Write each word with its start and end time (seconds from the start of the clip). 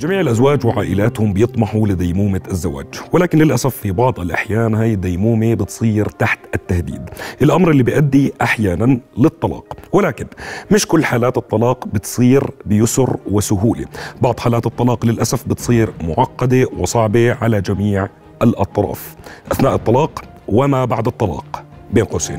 جميع 0.00 0.20
الأزواج 0.20 0.66
وعائلاتهم 0.66 1.32
بيطمحوا 1.32 1.88
لديمومة 1.88 2.40
الزواج 2.50 2.86
ولكن 3.12 3.38
للأسف 3.38 3.76
في 3.76 3.92
بعض 3.92 4.20
الأحيان 4.20 4.74
هاي 4.74 4.92
الديمومة 4.92 5.54
بتصير 5.54 6.06
تحت 6.06 6.38
التهديد. 6.54 7.10
الأمر 7.42 7.70
اللي 7.70 7.82
بيؤدي 7.82 8.32
أحيانا 8.42 9.00
للطلاق 9.18 9.76
ولكن 9.92 10.26
مش 10.70 10.86
كل 10.86 11.04
حالات 11.04 11.36
الطلاق 11.36 11.88
بتصير 11.88 12.50
بيسر 12.66 13.16
وسهولة. 13.30 13.84
بعض 14.22 14.40
حالات 14.40 14.66
الطلاق 14.66 15.06
للأسف 15.06 15.48
بتصير 15.48 15.92
معقدة 16.02 16.66
وصعبة 16.78 17.32
على 17.32 17.60
جميع 17.60 18.08
الأطراف. 18.42 19.16
أثناء 19.52 19.74
الطلاق 19.74 20.22
وما 20.48 20.84
بعد 20.84 21.06
الطلاق. 21.06 21.64
بين 21.92 22.04
قوسين. 22.04 22.38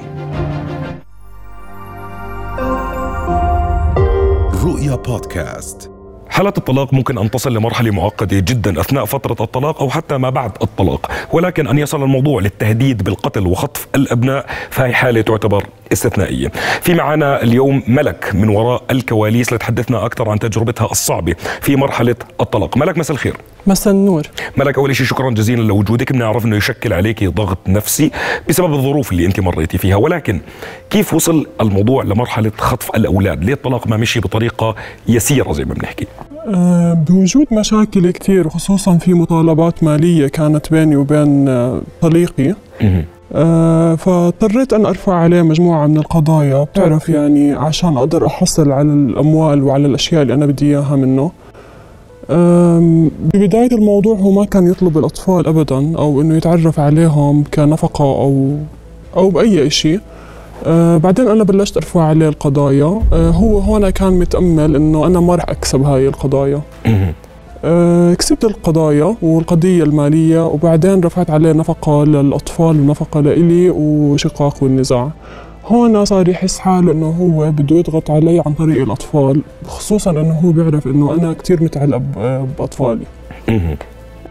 رؤيا 4.64 4.96
بودكاست. 4.96 5.91
حالات 6.32 6.58
الطلاق 6.58 6.94
ممكن 6.94 7.18
أن 7.18 7.32
تصل 7.32 7.54
لمرحلة 7.54 7.92
معقدة 7.92 8.40
جدا 8.40 8.82
أثناء 8.82 9.06
فترة 9.06 9.46
الطلاق 9.46 9.82
أو 9.82 9.90
حتى 9.90 10.18
ما 10.18 10.30
بعد 10.30 10.52
الطلاق. 10.62 11.12
ولكن 11.32 11.68
أن 11.68 11.78
يصل 11.78 12.04
الموضوع 12.04 12.42
للتهديد 12.42 13.04
بالقتل 13.04 13.48
وخطف 13.48 13.88
الأبناء 13.96 14.46
فهي 14.70 14.94
حالة 14.94 15.22
تعتبر 15.22 15.66
استثنائية. 15.92 16.52
في 16.82 16.94
معنا 16.94 17.44
اليوم 17.44 17.84
ملك 17.88 18.32
من 18.34 18.50
وراء 18.50 18.84
الكواليس 18.92 19.54
لتحدثنا 19.54 20.06
أكثر 20.06 20.30
عن 20.30 20.40
تجربتها 20.40 20.92
الصعبة 20.92 21.36
في 21.62 21.76
مرحلة 21.76 22.16
الطلاق. 22.42 22.78
ملك 22.78 22.98
مساء 22.98 23.16
الخير. 23.16 23.38
مساء 23.68 23.94
النور. 23.94 24.28
ملك 24.58 24.78
أول 24.78 24.96
شيء 24.96 25.06
شكرا 25.06 25.30
جزيلا 25.30 25.62
لوجودك. 25.62 26.14
بنعرف 26.14 26.46
أنه 26.46 26.56
يشكل 26.56 26.94
عليك 26.94 27.24
ضغط 27.24 27.58
نفسي 27.68 28.12
بسبب 28.50 28.74
الظروف 28.74 29.12
اللي 29.12 29.26
أنت 29.26 29.40
مريتي 29.40 29.78
فيها. 29.78 29.96
ولكن 29.96 30.42
كيف 30.90 31.14
وصل 31.14 31.46
الموضوع 31.62 32.04
لمرحلة 32.04 32.52
خطف 32.58 32.90
الأولاد؟ 32.96 33.44
ليه 33.44 33.54
الطلاق 33.54 33.88
ما 33.88 33.98
مشي 33.98 34.20
بطريقة 34.20 34.76
يسيرة 35.08 35.54
زي 35.54 35.66
ما 35.66 35.74
بنحكي؟ 35.74 36.08
أه 36.48 36.94
بوجود 36.94 37.46
مشاكل 37.52 38.12
كثير 38.12 38.50
خصوصا 38.50 38.98
في 38.98 39.14
مطالبات 39.14 39.84
مالية 39.84 40.28
كانت 40.28 40.72
بيني 40.72 40.96
وبين 40.96 41.50
أه 41.50 41.82
طليقي. 42.02 42.56
أه 43.34 43.96
فاضطريت 43.96 44.74
أن 44.74 44.86
أرفع 44.86 45.14
عليه 45.14 45.42
مجموعة 45.42 45.88
من 45.88 45.98
القضايا. 45.98 46.64
بتعرف 46.64 47.10
يعني 47.10 47.54
عشان 47.54 47.98
أقدر 47.98 48.28
أحصل 48.28 48.72
على 48.72 48.88
الأموال 48.88 49.64
وعلى 49.64 49.86
الأشياء 49.86 50.22
اللي 50.22 50.34
أنا 50.34 50.46
بدي 50.46 50.66
إياها 50.66 50.96
منه. 50.96 51.32
ببداية 53.34 53.72
الموضوع 53.72 54.16
هو 54.16 54.32
ما 54.32 54.46
كان 54.46 54.68
يطلب 54.68 54.98
الأطفال 54.98 55.48
أبدا 55.48 55.98
أو 55.98 56.22
إنه 56.22 56.38
يتعرف 56.38 56.80
عليهم 56.80 57.44
كنفقة 57.54 58.06
أو 58.06 58.56
أو 59.18 59.30
بأي 59.30 59.70
شيء 59.70 60.00
أه 60.66 60.98
بعدين 60.98 61.28
أنا 61.28 61.44
بلشت 61.44 61.78
أرفع 61.78 62.02
عليه 62.02 62.30
القضايا. 62.30 63.02
أه 63.14 63.30
هو 63.30 63.60
هون 63.60 63.90
كان 63.90 64.14
متأمل 64.14 64.76
إنه 64.76 65.08
أنا 65.08 65.20
ما 65.20 65.36
رح 65.36 65.50
أكسب 65.50 65.82
هاي 65.84 66.08
القضايا. 66.08 66.62
أه 67.66 68.14
كسبت 68.14 68.44
القضايا 68.44 69.16
والقضية 69.22 69.84
المالية 69.84 70.46
وبعدين 70.46 71.02
رفعت 71.02 71.30
عليه 71.30 71.52
نفقة 71.52 72.06
للأطفال 72.06 72.80
ونفقة 72.80 73.22
لإلي 73.22 73.70
وشقاق 73.70 74.64
والنزاع. 74.64 75.12
هون 75.66 76.06
صار 76.06 76.30
يحس 76.30 76.60
حاله 76.60 76.92
إنه 76.92 77.10
هو 77.10 77.52
بده 77.52 77.76
يضغط 77.76 78.12
علي 78.12 78.44
عن 78.46 78.54
طريق 78.54 78.82
الأطفال 78.82 79.42
خصوصا 79.66 80.12
إنه 80.12 80.34
هو 80.34 80.52
بيعرف 80.52 80.88
إنه 80.88 81.14
أنا 81.14 81.34
كثير 81.34 81.64
متعلق 81.64 82.02
بأطفالي. 82.60 83.06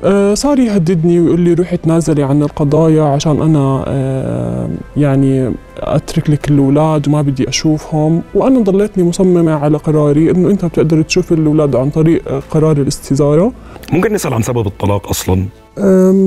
آه 0.05 0.35
صار 0.35 0.59
يهددني 0.59 1.21
ويقول 1.21 1.41
لي 1.41 1.55
روحي 1.55 1.77
تنازلي 1.77 2.23
عن 2.23 2.43
القضايا 2.43 3.03
عشان 3.03 3.43
أنا 3.43 3.85
آه 3.89 4.69
يعني 4.97 5.53
أترك 5.79 6.31
لك 6.31 6.51
الأولاد 6.51 7.09
وما 7.09 7.23
بدي 7.23 7.49
أشوفهم. 7.49 8.23
وأنا 8.35 8.61
ضليتني 8.61 9.05
مصممة 9.05 9.53
على 9.53 9.77
قراري 9.77 10.31
إنه 10.31 10.51
أنت 10.51 10.65
بتقدر 10.65 11.03
تشوف 11.03 11.33
الأولاد 11.33 11.77
عن 11.77 11.91
طريق 11.91 12.23
قرار 12.51 12.77
الاستزارة. 12.77 13.53
ممكن 13.93 14.13
نسأل 14.13 14.35
عن 14.35 14.43
سبب 14.43 14.67
الطلاق 14.67 15.09
أصلا؟ 15.09 15.45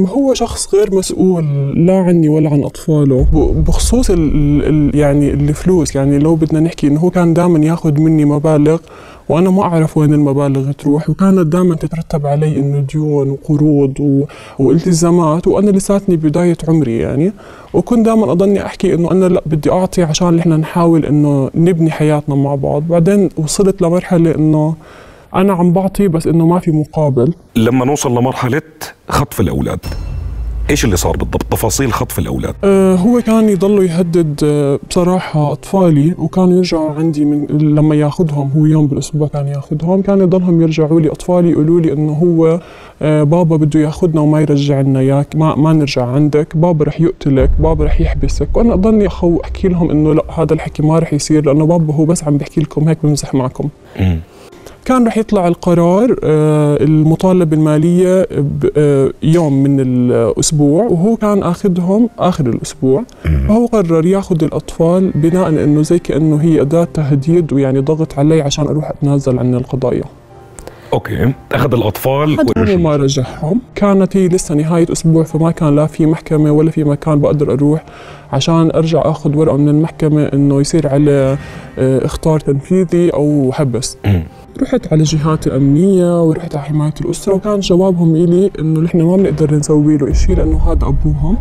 هو 0.07 0.33
شخص 0.33 0.75
غير 0.75 0.95
مسؤول 0.95 1.45
لا 1.85 1.97
عني 1.97 2.29
ولا 2.29 2.49
عن 2.49 2.63
أطفاله. 2.63 3.27
بخصوص 3.67 4.09
ال 4.09 4.19
ال 4.63 4.95
يعني 4.95 5.33
الفلوس 5.33 5.95
يعني 5.95 6.19
لو 6.19 6.36
بدنا 6.36 6.59
نحكي 6.59 6.87
إنه 6.87 6.99
هو 6.99 7.09
كان 7.09 7.33
دائما 7.33 7.65
ياخذ 7.65 7.99
مني 7.99 8.25
مبالغ 8.25 8.77
وأنا 9.30 9.49
ما 9.49 9.61
أعرف 9.63 9.97
وين 9.97 10.13
المبالغ 10.13 10.71
تروح 10.71 11.09
وكانت 11.09 11.39
دائما 11.47 11.75
تترتب 11.75 12.25
علي 12.27 12.59
إنه 12.59 12.80
ديون 12.80 13.30
وقروض 13.30 13.99
و... 13.99 14.23
والتزامات 14.59 15.47
وأنا 15.47 15.71
لساتني 15.71 16.15
بداية 16.15 16.58
عمري 16.67 16.97
يعني. 16.97 17.31
وكنت 17.73 18.05
دائما 18.05 18.31
أضلني 18.31 18.65
أحكي 18.65 18.93
إنه 18.93 19.11
أنا 19.11 19.25
لأ 19.25 19.42
بدي 19.45 19.71
أعطي 19.71 20.03
عشان 20.03 20.39
إحنا 20.39 20.58
نحاول 20.58 21.05
إنه 21.05 21.49
نبني 21.55 21.92
حياتنا 21.92 22.36
مع 22.36 22.55
بعض. 22.55 22.83
بعدين 22.87 23.30
وصلت 23.37 23.81
لمرحلة 23.81 24.36
إنه 24.36 24.75
أنا 25.36 25.54
عم 25.54 25.73
بعطي 25.73 26.08
بس 26.08 26.27
إنه 26.27 26.48
ما 26.48 26.60
في 26.60 26.71
مقابل. 26.71 27.33
لما 27.55 27.86
نوصل 27.86 28.11
لمرحلة 28.11 28.61
خطف 29.10 29.39
الأولاد 29.39 29.80
إيش 30.70 30.86
اللي 30.86 30.98
صار 30.98 31.17
بالضبط؟ 31.17 31.44
تفاصيل 31.44 31.94
خطف 31.94 32.20
الأولاد. 32.20 32.55
آه 32.64 32.95
هو 32.95 33.21
كان 33.21 33.49
يضل 33.49 33.86
يهدد 33.86 34.42
آه 34.43 34.80
بصراحة 34.89 35.52
أطفالي 35.52 36.16
وكانوا 36.17 36.58
يرجعوا 36.58 36.92
عندي 36.92 37.26
من 37.26 37.45
لما 37.48 37.95
ياخذهم 37.95 38.52
هو 38.58 38.66
يوم 38.66 38.88
بالأسبوع 38.88 39.27
كان 39.27 39.48
ياخذهم 39.48 40.02
كان 40.02 40.20
يضلهم 40.22 40.61
يرجعوا 40.61 41.02
لي. 41.02 41.11
أطفالي 41.11 41.49
يقولوا 41.49 41.82
لي 41.82 41.93
إنه 41.93 42.14
هو 42.14 42.60
آه 43.02 43.23
بابا 43.23 43.55
بده 43.55 43.80
ياخذنا 43.80 44.22
وما 44.22 44.42
يرجع 44.42 44.82
لنا 44.82 44.99
إياك 44.99 45.36
ما, 45.36 45.55
ما 45.55 45.73
نرجع 45.73 46.05
عندك 46.05 46.58
بابا 46.58 46.86
رح 46.86 47.02
يقتلك 47.02 47.52
بابا 47.60 47.86
رح 47.86 48.02
يحبسك. 48.02 48.58
وأنا 48.58 48.73
أضلني 48.73 49.08
أحكي 49.43 49.67
لهم 49.67 49.92
إنه 49.92 50.14
لأ 50.14 50.23
هذا 50.38 50.54
الحكي 50.54 50.83
ما 50.83 50.99
رح 50.99 51.14
يصير 51.14 51.45
لأنه 51.45 51.66
بابا 51.66 51.93
هو 51.93 52.05
بس 52.05 52.23
عم 52.23 52.38
بحكي 52.38 52.61
لكم 52.61 52.88
هيك 52.89 52.98
بمزح 53.04 53.33
معكم. 53.33 53.70
كان 54.86 55.08
رح 55.08 55.17
يطلع 55.17 55.48
القرار 55.48 56.16
المطالبة 56.82 57.55
المالية 57.58 58.27
يوم 59.23 59.64
من 59.64 59.80
الأسبوع 59.80 60.83
وهو 60.83 61.16
كان 61.16 61.44
أخذهم 61.44 62.10
آخر 62.20 62.45
الأسبوع. 62.45 63.04
فهو 63.48 63.66
قرر 63.66 64.05
ياخذ 64.05 64.43
الأطفال 64.43 65.11
بناء 65.16 65.49
أنه 65.49 65.82
زي 65.82 65.99
كأنه 65.99 66.36
هي 66.42 66.61
أداة 66.61 66.88
تهديد 66.93 67.54
ويعني 67.54 67.80
ضغط 67.80 68.20
علي 68.20 68.42
عشان 68.42 68.67
أروح 68.67 68.89
أتنازل 68.89 69.39
عن 69.39 69.55
القضايا. 69.55 70.04
أوكي. 70.93 71.33
أخذ 71.52 71.73
الأطفال 71.73 72.37
وما 72.58 72.95
رجعهم 72.95 73.61
كانت 73.76 74.17
هي 74.17 74.27
لسه 74.27 74.55
نهاية 74.55 74.92
أسبوع 74.92 75.23
فما 75.23 75.52
كان 75.52 75.76
لا 75.76 75.86
في 75.86 76.05
محكمة 76.05 76.52
ولا 76.52 76.71
في 76.71 76.83
مكان 76.83 77.20
بقدر 77.20 77.54
أروح. 77.54 77.86
عشان 78.33 78.71
أرجع 78.76 79.02
أخذ 79.05 79.36
ورقة 79.37 79.58
من 79.58 79.70
المحكمة 79.70 80.23
إنه 80.23 80.61
يصير 80.61 80.87
عليه 80.87 81.37
اختار 81.77 82.39
تنفيذي 82.39 83.09
أو 83.09 83.52
حبس. 83.54 83.98
رحت 84.61 84.93
على 84.93 84.99
الجهات 85.02 85.48
الأمنية 85.48 86.23
ورحت 86.23 86.55
على 86.55 86.65
حماية 86.65 86.93
الأسرة 87.02 87.33
وكان 87.33 87.60
جوابهم 87.60 88.15
إلي 88.15 88.52
إنه 88.60 88.80
نحن 88.80 89.02
ما 89.02 89.15
بنقدر 89.15 89.55
نسوي 89.55 89.98
له 89.98 90.11
إشي 90.11 90.36
لأنه 90.36 90.58
هذا 90.58 90.87
أبوهم. 90.87 91.37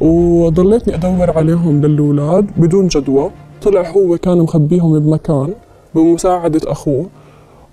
وضليتني 0.00 0.94
أدور 0.94 1.30
عليهم 1.38 1.80
للأولاد 1.80 2.50
بدون 2.56 2.88
جدوى. 2.88 3.30
طلع 3.62 3.90
هو 3.90 4.18
كان 4.18 4.38
مخبيهم 4.38 4.98
بمكان 4.98 5.48
بمساعدة 5.94 6.72
أخوه. 6.72 7.06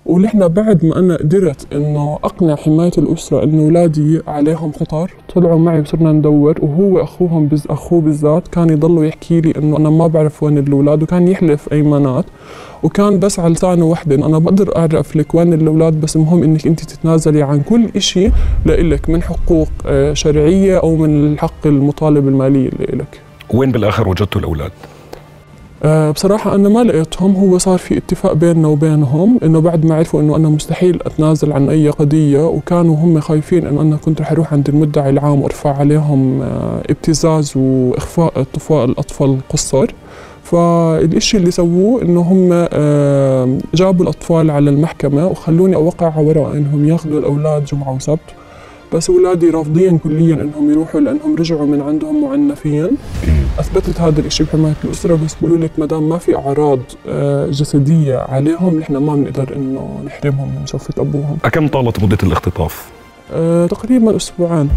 ونحن 0.08 0.48
بعد 0.48 0.84
ما 0.84 0.98
أنا 0.98 1.16
قدرت 1.16 1.72
إنه 1.74 2.18
أقنع 2.24 2.56
حماية 2.56 2.90
الأسرة 2.98 3.44
إنه 3.44 3.62
أولادي 3.62 4.20
عليهم 4.26 4.72
خطر 4.72 5.10
طلعوا 5.34 5.58
معي 5.58 5.80
وصرنا 5.80 6.12
ندور 6.12 6.58
وهو 6.62 7.02
أخوهم 7.02 7.46
بز 7.48 7.64
أخوه 7.70 8.00
بالذات 8.00 8.48
كان 8.48 8.70
يضلوا 8.70 9.04
يحكي 9.04 9.40
لي 9.40 9.52
إنه 9.58 9.76
أنا 9.76 9.90
ما 9.90 10.06
بعرف 10.06 10.42
وين 10.42 10.58
الأولاد 10.58 11.02
وكان 11.02 11.28
يحلف 11.28 11.72
أيمانات 11.72 12.24
وكان 12.82 13.18
بس 13.18 13.40
على 13.40 13.52
لسانه 13.54 13.84
وحدة 13.84 14.14
إنه 14.14 14.26
أنا 14.26 14.38
بقدر 14.38 14.76
أعرف 14.76 15.16
لك 15.16 15.34
وين 15.34 15.52
الأولاد 15.52 16.00
بس 16.00 16.16
المهم 16.16 16.42
إنك 16.42 16.66
أنت 16.66 16.80
تتنازلي 16.80 17.42
عن 17.42 17.60
كل 17.60 17.88
إشي 17.96 18.30
لإلك 18.66 19.10
من 19.10 19.22
حقوق 19.22 19.68
شرعية 20.12 20.78
أو 20.78 20.96
من 20.96 21.32
الحق 21.32 21.66
المطالب 21.66 22.28
المالية 22.28 22.68
اللي 22.68 23.04
وين 23.54 23.72
بالآخر 23.72 24.08
وجدتوا 24.08 24.40
الأولاد؟ 24.40 24.72
أه 25.84 26.10
بصراحة 26.10 26.54
أنا 26.54 26.68
ما 26.68 26.80
لقيتهم. 26.84 27.34
هو 27.36 27.58
صار 27.58 27.78
في 27.78 27.96
اتفاق 27.96 28.32
بيننا 28.32 28.68
وبينهم 28.68 29.38
إنه 29.42 29.60
بعد 29.60 29.84
ما 29.86 29.94
عرفوا 29.94 30.20
إنه 30.20 30.36
أنا 30.36 30.48
مستحيل 30.48 30.98
أتنازل 31.06 31.52
عن 31.52 31.68
أي 31.68 31.88
قضية 31.88 32.46
وكانوا 32.46 32.96
هم 32.96 33.20
خايفين 33.20 33.66
إنه 33.66 33.80
أنا 33.82 33.96
كنت 33.96 34.20
رح 34.20 34.32
أروح 34.32 34.52
عند 34.52 34.68
المدعي 34.68 35.10
العام 35.10 35.42
وأرفع 35.42 35.76
عليهم 35.76 36.42
أه 36.42 36.80
ابتزاز 36.90 37.52
وإخفاء 37.56 38.84
الأطفال 38.84 39.30
القصر 39.30 39.86
فالإشي 40.44 41.36
اللي 41.36 41.50
سووه 41.50 42.02
إنه 42.02 42.20
هم 42.20 42.48
أه 42.52 43.58
جابوا 43.74 44.02
الأطفال 44.04 44.50
على 44.50 44.70
المحكمة 44.70 45.26
وخلوني 45.26 45.76
أوقع 45.76 46.18
ورقة 46.18 46.52
إنهم 46.52 46.88
ياخذوا 46.88 47.18
الأولاد 47.20 47.64
جمعة 47.64 47.94
وسبت. 47.94 48.18
بس 48.94 49.10
أولادي 49.10 49.50
رافضين 49.50 49.98
كليا 49.98 50.34
إنهم 50.34 50.70
يروحوا 50.70 51.00
لأنهم 51.00 51.36
رجعوا 51.36 51.66
من 51.66 51.80
عندهم 51.80 52.24
معنفين 52.24 52.90
أثبتت 53.58 54.00
هذا 54.00 54.20
الشيء 54.20 54.46
بحماية 54.46 54.74
الأسرة 54.84 55.14
بس 55.24 55.34
بيقولوا 55.34 55.64
لك 55.64 55.70
ما 55.78 55.86
دام 55.86 56.08
ما 56.08 56.18
في 56.18 56.36
أعراض 56.36 56.78
جسدية 57.50 58.16
عليهم 58.18 58.78
نحن 58.78 58.96
ما 58.96 59.14
بنقدر 59.14 59.56
إنه 59.56 60.00
نحرمهم 60.06 60.48
من 60.48 60.66
شوفة 60.66 60.94
أبوهم. 60.98 61.36
كم 61.52 61.68
طالت 61.68 62.02
مدة 62.02 62.18
الاختطاف؟ 62.22 62.97
آه 63.32 63.66
تقريبا 63.66 64.16
أسبوعين. 64.16 64.68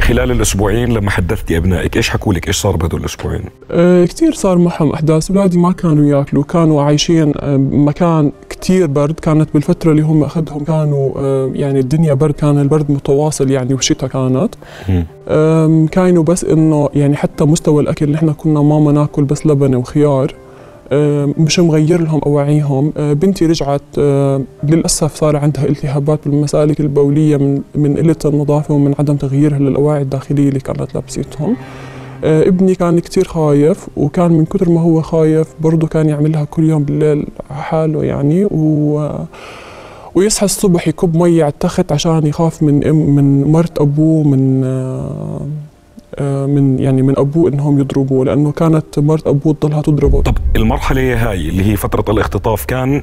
خلال 0.00 0.30
الأسبوعين 0.30 0.88
لما 0.92 1.10
حدثتي 1.10 1.56
ابنائك 1.56 1.96
إيش 1.96 2.10
حكوا 2.10 2.34
لك؟ 2.34 2.48
إيش 2.48 2.56
صار 2.56 2.76
بهدول 2.76 3.00
الأسبوعين؟ 3.00 3.42
آه 3.70 4.04
كثير 4.04 4.32
صار 4.32 4.58
معهم 4.58 4.92
أحداث. 4.92 5.30
أولادي 5.30 5.58
ما 5.58 5.72
كانوا 5.72 6.06
يأكلوا 6.06 6.42
كانوا 6.44 6.82
عايشين 6.82 7.32
آه 7.36 7.56
مكان 7.56 8.32
كثير 8.50 8.86
برد. 8.86 9.20
كانت 9.20 9.48
بالفترة 9.54 9.90
اللي 9.90 10.02
هم 10.02 10.22
أخذهم 10.24 10.64
كانوا 10.64 11.12
آه 11.16 11.50
يعني 11.54 11.80
الدنيا 11.80 12.14
برد 12.14 12.34
كان 12.34 12.58
البرد 12.58 12.90
متواصل 12.90 13.50
يعني 13.50 13.74
وشتاء 13.74 14.10
كانت. 14.10 14.54
كانوا 15.92 16.22
بس 16.22 16.44
إنه 16.44 16.88
يعني 16.94 17.16
حتى 17.16 17.44
مستوى 17.44 17.82
الأكل 17.82 18.04
اللي 18.04 18.16
إحنا 18.16 18.32
كنا 18.32 18.62
ماما 18.62 18.92
ناكل 18.92 19.24
بس 19.24 19.46
لبنه 19.46 19.76
وخيار. 19.78 20.34
مش 21.38 21.58
مغير 21.60 22.00
لهم 22.00 22.20
أواعيهم. 22.26 22.92
آه، 22.96 23.12
بنتي 23.12 23.46
رجعت 23.46 23.82
آه، 23.98 24.42
للأسف 24.64 25.14
صار 25.14 25.36
عندها 25.36 25.64
التهابات 25.64 26.28
بالمسالك 26.28 26.80
البولية 26.80 27.36
من 27.36 27.62
من 27.74 27.96
قلة 27.96 28.16
النظافة 28.24 28.74
ومن 28.74 28.94
عدم 28.98 29.16
تغييرها 29.16 29.58
للأواعي 29.58 30.02
الداخلية 30.02 30.48
اللي 30.48 30.60
كانت 30.60 30.94
لابستهم 30.94 31.56
آه، 32.24 32.42
ابني 32.48 32.74
كان 32.74 32.98
كتير 32.98 33.24
خايف 33.24 33.88
وكان 33.96 34.32
من 34.32 34.44
كتر 34.44 34.68
ما 34.68 34.80
هو 34.80 35.02
خايف 35.02 35.48
برضه 35.60 35.86
كان 35.86 36.08
يعملها 36.08 36.44
كل 36.44 36.68
يوم 36.70 36.84
بالليل 36.84 37.26
حاله 37.50 38.04
يعني. 38.04 38.44
و 38.44 39.10
ويصحى 40.14 40.44
الصبح 40.44 40.88
يكب 40.88 41.16
مية 41.16 41.42
على 41.44 41.52
التخت 41.52 41.92
عشان 41.92 42.26
يخاف 42.26 42.62
من 42.62 42.94
من 42.94 43.44
مرت 43.44 43.78
أبوه 43.80 44.28
من 44.28 44.64
آه، 44.64 44.68
آه، 44.70 45.46
من 46.46 46.78
يعني 46.78 47.02
من 47.02 47.18
أبوه 47.18 47.50
إنهم 47.50 47.78
يضربوه 47.78 48.24
لأنه 48.24 48.52
كانت 48.52 48.98
مرت 48.98 49.26
أبوه 49.26 49.54
تضلها 49.54 49.82
تضربه. 49.82 50.22
طب 50.22 50.36
المرحلة 50.56 51.30
هاي 51.30 51.48
اللي 51.48 51.64
هي 51.64 51.76
فترة 51.76 52.12
الاختطاف 52.12 52.64
كان 52.64 52.94
آه، 52.96 53.02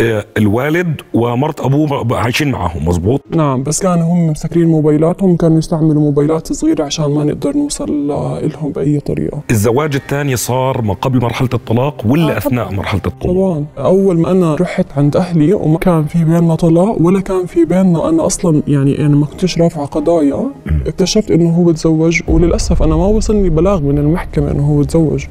الوالد 0.00 1.00
ومرت 1.14 1.60
أبوه 1.60 2.18
عايشين 2.18 2.50
معهم 2.50 2.88
مزبوط 2.88 3.20
نعم 3.30 3.62
بس 3.62 3.82
كانوا 3.82 4.04
هم 4.12 4.30
مسكرين 4.30 4.68
موبايلاتهم 4.68 5.36
كانوا 5.36 5.58
يستعملوا 5.58 6.02
موبايلات 6.02 6.52
صغيرة 6.52 6.84
عشان 6.84 7.04
ما 7.04 7.24
نقدر 7.24 7.56
نوصل 7.56 8.08
لهم 8.08 8.72
بأي 8.72 9.00
طريقة. 9.00 9.40
الزواج 9.50 9.94
الثاني 9.94 10.36
صار 10.36 10.82
ما 10.82 10.94
قبل 10.94 11.20
مرحلة 11.20 11.48
الطلاق 11.54 12.04
ولا 12.06 12.34
آه، 12.34 12.38
أثناء 12.38 12.72
مرحلة 12.72 13.00
الطلاق؟ 13.06 13.34
طبعا. 13.34 13.64
أول 13.78 14.18
ما 14.18 14.30
أنا 14.30 14.54
رحت 14.54 14.86
عند 14.96 15.16
أهلي 15.16 15.52
وما 15.52 15.78
كان 15.78 16.04
في 16.04 16.24
بيننا 16.24 16.54
طلاق 16.54 16.96
ولا 17.02 17.20
كان 17.20 17.46
في 17.46 17.64
بيننا 17.64 18.08
أنا 18.08 18.26
أصلا 18.26 18.62
يعني 18.68 19.06
أنا 19.06 19.16
ما 19.16 19.26
كنتش 19.26 19.58
رافعه 19.58 19.86
قضايا 19.86 20.50
اكتشفت 20.86 21.30
إنه 21.30 21.50
هو 21.50 21.72
تزوج 21.72 22.20
وللأسف 22.28 22.82
أنا 22.82 22.96
ما 22.96 23.06
وصلني 23.06 23.50
بلاغ 23.50 23.80
من 23.80 23.98
المحكمة 23.98 24.50
إنه 24.50 24.66
هو 24.66 24.82
تزوج. 24.82 25.26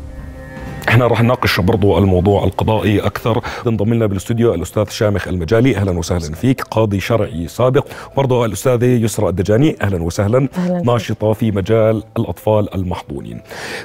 إحنا 0.88 1.08
رح 1.08 1.22
نناقش 1.22 1.60
برضو 1.60 1.98
الموضوع 1.98 2.44
القضائي 2.44 3.00
أكثر. 3.00 3.42
انضم 3.68 3.94
لنا 3.94 4.06
بالاستوديو 4.06 4.54
الأستاذ 4.54 4.90
شامخ 4.90 5.28
المجالي. 5.28 5.78
أهلا 5.78 5.92
وسهلا 5.92 6.36
فيك. 6.36 6.62
قاضي 6.62 7.00
شرعي 7.00 7.48
سابق. 7.48 7.88
برضو 8.18 8.46
الاستاذه 8.46 8.86
يسرى 8.86 9.30
الدجاني. 9.30 9.76
أهلا 9.82 10.04
وسهلا. 10.04 10.50
أهلاً. 10.58 10.82
ناشطة 10.82 11.34
في 11.34 11.52
مجال 11.52 12.04
الأطفال 12.18 12.76
المحضونين. 12.76 13.42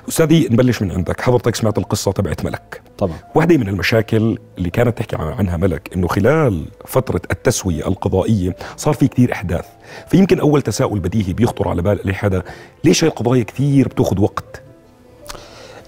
أستاذي 0.08 0.48
نبلش 0.50 0.82
من 0.82 0.90
عندك. 0.90 1.20
حضرتك 1.20 1.54
سمعت 1.54 1.78
القصة 1.78 2.12
تبعت 2.12 2.44
ملك. 2.44 2.82
طبعا. 2.98 3.16
واحدة 3.34 3.56
من 3.56 3.68
المشاكل 3.68 4.38
اللي 4.58 4.70
كانت 4.70 4.98
تحكي 4.98 5.16
عنها 5.16 5.56
ملك 5.56 5.90
إنه 5.96 6.08
خلال 6.08 6.64
فترة 6.86 7.20
التسوية 7.30 7.88
القضائية 7.88 8.56
صار 8.76 8.94
في 8.94 9.08
كثير 9.08 9.32
أحداث. 9.32 9.66
فيمكن 10.08 10.40
أول 10.40 10.62
تساؤل 10.62 10.98
بديهي 10.98 11.32
بيخطر 11.32 11.68
على 11.68 11.82
بال 11.82 12.06
اي 12.06 12.14
حدا 12.14 12.42
ليش 12.84 13.04
هاي 13.04 13.10
القضايا 13.10 13.42
كثير 13.42 13.88
بتأخذ 13.88 14.20
وقت؟ 14.20 14.61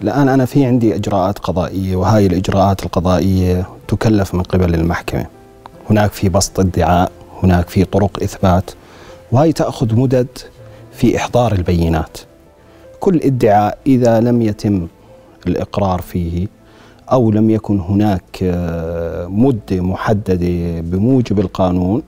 الآن 0.02 0.28
أنا 0.28 0.44
في 0.44 0.64
عندي 0.64 0.94
إجراءات 0.94 1.38
قضائية 1.38 1.96
وهاي 1.96 2.26
الإجراءات 2.26 2.82
القضائية 2.86 3.66
تكلف 3.88 4.34
من 4.34 4.42
قبل 4.42 4.74
المحكمة. 4.74 5.26
هناك 5.90 6.12
في 6.12 6.28
بسط 6.28 6.60
ادعاء 6.60 7.12
هناك 7.42 7.68
في 7.68 7.84
طرق 7.84 8.22
إثبات 8.22 8.70
وهي 9.32 9.52
تأخذ 9.52 9.94
مدد 9.94 10.26
في 10.92 11.16
إحضار 11.16 11.52
البينات. 11.52 12.18
كل 13.00 13.20
ادعاء 13.20 13.78
إذا 13.86 14.20
لم 14.20 14.42
يتم 14.42 14.86
الإقرار 15.46 16.00
فيه 16.00 16.46
أو 17.12 17.30
لم 17.30 17.50
يكن 17.50 17.80
هناك 17.80 18.38
آه، 18.42 19.26
مدة 19.26 19.80
محددة 19.80 20.80
بموجب 20.80 21.40
القانون 21.40 22.02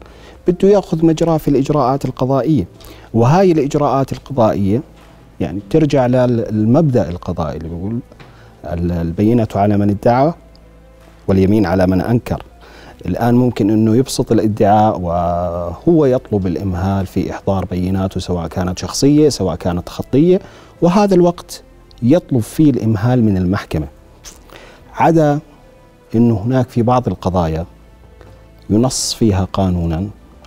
بده 0.49 0.69
يأخذ 0.69 1.06
مجراه 1.06 1.37
في 1.37 1.49
الإجراءات 1.49 2.05
القضائية. 2.05 2.67
وهاي 3.15 3.53
الإجراءات 3.53 4.12
القضائية 4.12 4.82
يعني 5.41 5.61
ترجع 5.71 6.06
للمبدأ 6.06 7.09
القضائي 7.09 7.56
اللي 7.56 7.69
بيقول 7.69 7.99
ال- 8.65 8.93
البينة 8.93 9.49
على 9.55 9.77
من 9.77 9.91
ادعى 9.91 10.33
واليمين 11.29 11.67
على 11.67 11.87
من 11.87 12.00
أنكر. 12.00 12.43
الآن 13.06 13.35
ممكن 13.35 13.71
أنه 13.71 13.97
يبسط 13.97 14.33
الادعاء 14.33 15.00
وهو 15.00 16.05
يطلب 16.06 16.47
الإمهال 16.47 17.06
في 17.06 17.31
إحضار 17.31 17.65
بيناته 17.65 18.21
سواء 18.21 18.47
كانت 18.49 18.79
شخصية 18.79 19.29
سواء 19.29 19.56
كانت 19.56 19.88
خطية 19.88 20.41
وهذا 20.83 21.15
الوقت 21.15 21.62
يطلب 22.03 22.41
فيه 22.41 22.71
الإمهال 22.71 23.25
من 23.25 23.37
المحكمة. 23.37 23.87
عدا 24.94 25.39
أنه 26.15 26.35
هناك 26.39 26.69
في 26.69 26.82
بعض 26.82 27.09
القضايا 27.09 27.65
ينص 28.71 29.15
فيها 29.15 29.44
قانونا 29.53 30.06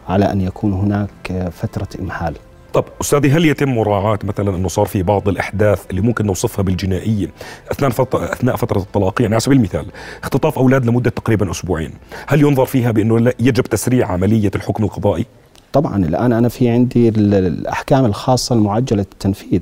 على 0.09 0.31
أن 0.31 0.41
يكون 0.41 0.73
هناك 0.73 1.49
فترة 1.51 1.87
إمهال. 1.99 2.33
طب 2.73 2.85
أستاذي 3.01 3.31
هل 3.31 3.45
يتم 3.45 3.69
مراعاة 3.69 4.19
مثلا 4.23 4.55
إنه 4.55 4.67
صار 4.67 4.85
في 4.85 5.03
بعض 5.03 5.29
الأحداث 5.29 5.81
اللي 5.89 6.01
ممكن 6.01 6.25
نوصفها 6.25 6.63
بالجنائية 6.63 7.27
أثناء 7.71 7.89
فترة 7.89 8.33
أثناء 8.33 8.55
فترة 8.55 8.79
الطلاق 8.79 9.21
يعني 9.21 9.33
على 9.33 9.39
سبيل 9.39 9.57
المثال 9.57 9.85
اختطاف 10.23 10.59
أولاد 10.59 10.85
لمدة 10.85 11.09
تقريبا 11.09 11.51
أسبوعين 11.51 11.91
هل 12.27 12.41
ينظر 12.41 12.65
فيها 12.65 12.91
بإنه 12.91 13.19
لا 13.19 13.33
يجب 13.39 13.63
تسريع 13.63 14.11
عملية 14.11 14.51
الحكم 14.55 14.83
القضائي؟ 14.83 15.25
طبعا 15.73 16.05
الآن 16.05 16.33
أنا 16.33 16.49
في 16.49 16.69
عندي 16.69 17.09
ال- 17.09 17.33
الأحكام 17.33 18.05
الخاصة 18.05 18.55
المعجلة 18.55 19.01
التنفيذ. 19.01 19.59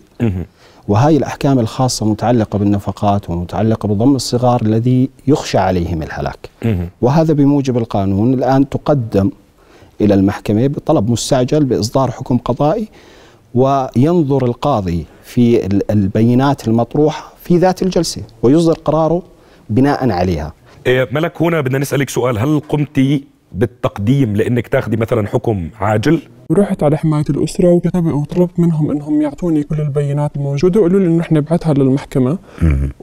وهي 0.88 1.18
الأحكام 1.18 1.59
الخاصة 1.59 2.06
متعلقة 2.06 2.59
بالنفقات 2.59 3.30
ومتعلقة 3.30 3.88
بضم 3.88 4.15
الصغار 4.15 4.62
الذي 4.62 5.09
يخشى 5.27 5.57
عليهم 5.57 6.04
الهلاك. 6.04 6.50
وهذا 7.01 7.33
بموجب 7.33 7.77
القانون 7.77 8.33
الآن 8.33 8.69
تقدم 8.69 9.31
إلى 10.01 10.13
المحكمة 10.13 10.67
بطلب 10.67 11.09
مستعجل 11.09 11.63
بإصدار 11.65 12.11
حكم 12.11 12.38
قضائي 12.38 12.88
وينظر 13.55 14.45
القاضي 14.45 15.05
في 15.23 15.65
ال- 15.65 15.91
البينات 15.91 16.67
المطروحة 16.67 17.33
في 17.44 17.57
ذات 17.57 17.81
الجلسة 17.81 18.21
ويصدر 18.44 18.73
قراره 18.73 19.23
بناء 19.69 20.09
عليها 20.11 20.53
إيه، 20.88 21.07
ملك 21.11 21.41
هنا 21.41 21.61
بدنا 21.61 21.77
نسألك 21.77 22.09
سؤال 22.09 22.38
هل 22.39 22.61
قمتي 22.69 23.23
بالتقديم 23.51 24.35
لأنك 24.35 24.67
تاخذي 24.67 24.97
مثلا 24.97 25.27
حكم 25.27 25.69
عاجل؟ 25.79 26.19
ورحت 26.49 26.83
على 26.83 26.97
حماية 26.97 27.23
الأسرة 27.29 27.67
وكتبت 27.71 28.13
وطلبت 28.13 28.59
منهم 28.59 28.91
إنهم 28.91 29.21
يعطوني 29.21 29.63
كل 29.63 29.81
البينات 29.81 30.31
الموجودة 30.35 30.79
وقالوا 30.79 30.99
لي 30.99 31.05
إنه 31.07 31.21
إحنا 31.21 31.39
نبعتها 31.39 31.73
للمحكمة. 31.73 32.38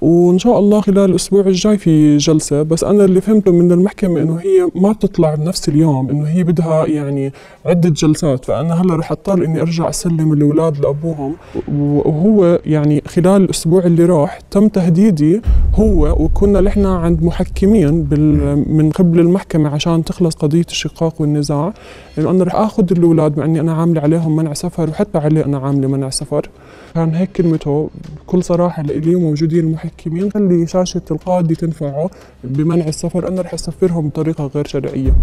وإن 0.02 0.38
شاء 0.38 0.58
الله 0.58 0.80
خلال 0.80 1.10
الأسبوع 1.10 1.40
الجاي 1.40 1.78
في 1.78 2.16
جلسة 2.16 2.62
بس 2.62 2.84
أنا 2.84 3.04
اللي 3.04 3.20
فهمته 3.20 3.52
من 3.52 3.72
المحكمة 3.72 4.20
إنه 4.22 4.36
هي 4.36 4.68
ما 4.74 4.92
بتطلع 4.92 5.34
بنفس 5.34 5.68
اليوم 5.68 6.10
إنه 6.10 6.24
هي 6.24 6.44
بدها 6.44 6.86
يعني 6.86 7.32
عدة 7.66 7.88
جلسات. 7.88 8.44
فأنا 8.44 8.82
هلأ 8.82 8.96
رح 8.96 9.12
أضطر 9.12 9.44
إني 9.44 9.60
أرجع 9.60 9.88
أسلم 9.88 10.32
الأولاد 10.32 10.78
لأبوهم. 10.78 11.34
وهو 11.74 12.60
يعني 12.66 13.02
خلال 13.06 13.42
الأسبوع 13.44 13.84
اللي 13.84 14.04
راح 14.04 14.40
تم 14.50 14.68
تهديدي 14.68 15.40
هو 15.74 16.24
وكنا 16.24 16.60
نحن 16.60 16.86
عند 16.86 17.22
محكمين 17.22 18.02
بال 18.02 18.64
من 18.74 18.90
قبل 18.90 19.20
المحكمة 19.20 19.68
عشان 19.68 20.04
تخلص 20.04 20.34
قضية 20.34 20.66
الشقاق 20.68 21.20
والنزاع 21.20 21.72
إنه 22.18 22.30
أنا 22.30 22.44
رح 22.44 22.54
آخذ 22.54 22.84
الأولاد 22.92 23.33
مع 23.38 23.44
أني 23.44 23.60
أنا 23.60 23.72
عاملة 23.72 24.00
عليهم 24.00 24.36
منع 24.36 24.52
سفر 24.52 24.90
وحتى 24.90 25.18
عليه 25.18 25.44
أنا 25.44 25.58
عاملة 25.58 25.88
منع 25.88 26.10
سفر. 26.10 26.48
كان 26.94 27.14
هيك 27.14 27.32
كلمته 27.32 27.90
بكل 28.26 28.44
صراحة 28.44 28.82
لإلي 28.82 29.14
وموجودين 29.14 29.64
المحكمين 29.64 30.30
خلي 30.32 30.66
شاشة 30.66 31.02
القاضي 31.10 31.54
تنفعه 31.54 32.10
بمنع 32.44 32.88
السفر 32.88 33.28
أنا 33.28 33.42
رح 33.42 33.54
أسفرهم 33.54 34.08
بطريقة 34.08 34.50
غير 34.54 34.66
شرعية. 34.66 35.14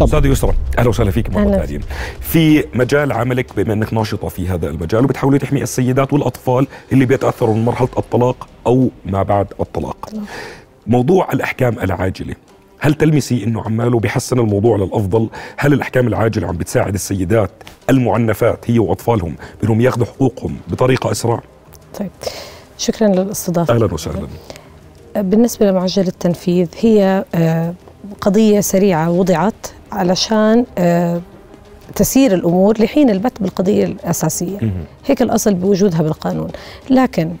أستاذ 0.00 0.26
يسرى 0.26 0.54
أهلا 0.78 0.88
وسهلا 0.88 1.10
فيك 1.10 1.30
مرة 1.30 1.56
ثانية. 1.56 1.80
في 2.20 2.64
مجال 2.74 3.12
عملك 3.12 3.46
بما 3.56 3.72
أنك 3.72 3.94
ناشطة 3.94 4.28
في 4.28 4.48
هذا 4.48 4.70
المجال 4.70 5.04
وبتحاولي 5.04 5.38
تحمي 5.38 5.62
السيدات 5.62 6.12
والأطفال 6.12 6.66
اللي 6.92 7.04
بيتأثروا 7.04 7.54
من 7.54 7.64
مرحلة 7.64 7.88
الطلاق 7.98 8.48
أو 8.66 8.88
ما 9.06 9.22
بعد 9.22 9.46
الطلاق. 9.60 10.10
موضوع 10.86 11.32
الأحكام 11.32 11.76
العاجلة. 11.82 12.34
هل 12.82 12.94
تلمسي 12.94 13.44
إنه 13.44 13.62
عماله 13.62 13.98
بيحسن 13.98 14.38
الموضوع 14.38 14.76
للافضل؟ 14.76 15.28
هل 15.56 15.72
الأحكام 15.72 16.06
العاجلة 16.06 16.46
عم 16.46 16.56
بتساعد 16.56 16.94
السيدات 16.94 17.50
المعنفات 17.90 18.70
هي 18.70 18.78
وأطفالهم 18.78 19.34
بأنهم 19.60 19.80
ياخذوا 19.80 20.06
حقوقهم 20.06 20.56
بطريقة 20.68 21.10
أسرع؟ 21.10 21.40
طيب 21.98 22.10
شكرا 22.78 23.08
للاستضافة 23.08 23.74
أهلا 23.74 23.94
وسهلا. 23.94 24.26
بالنسبة 25.16 25.66
لمعجل 25.70 26.06
التنفيذ 26.06 26.68
هي 26.80 27.24
آه، 27.34 27.74
قضية 28.20 28.60
سريعة 28.60 29.10
وضعت 29.10 29.66
علشان 29.92 30.66
آه، 30.78 31.20
تسير 31.94 32.34
الأمور 32.34 32.82
لحين 32.82 33.10
البت 33.10 33.42
بالقضية 33.42 33.84
الأساسية. 33.84 34.58
هيك 35.06 35.22
الأصل 35.22 35.54
بوجودها 35.54 36.02
بالقانون 36.02 36.48
لكن 36.90 37.32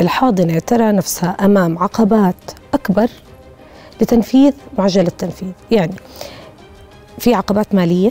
الحاضنة 0.00 0.58
ترى 0.58 0.92
نفسها 0.92 1.30
أمام 1.30 1.78
عقبات 1.78 2.50
أكبر 2.74 3.08
لتنفيذ 4.00 4.52
معجل 4.78 5.06
التنفيذ. 5.06 5.52
يعني 5.70 5.94
في 7.18 7.34
عقبات 7.34 7.74
مالية 7.74 8.10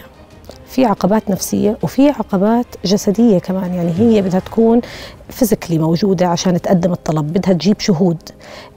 في 0.67 0.85
عقبات 0.85 1.29
نفسية 1.29 1.77
وفي 1.83 2.09
عقبات 2.09 2.65
جسدية 2.85 3.39
كمان. 3.39 3.73
يعني 3.73 3.91
هي 3.99 4.21
بدها 4.21 4.39
تكون 4.39 4.81
physically 5.29 5.77
موجودة 5.77 6.27
عشان 6.27 6.61
تقدم 6.61 6.91
الطلب. 6.91 7.33
بدها 7.33 7.53
تجيب 7.53 7.79
شهود 7.79 8.17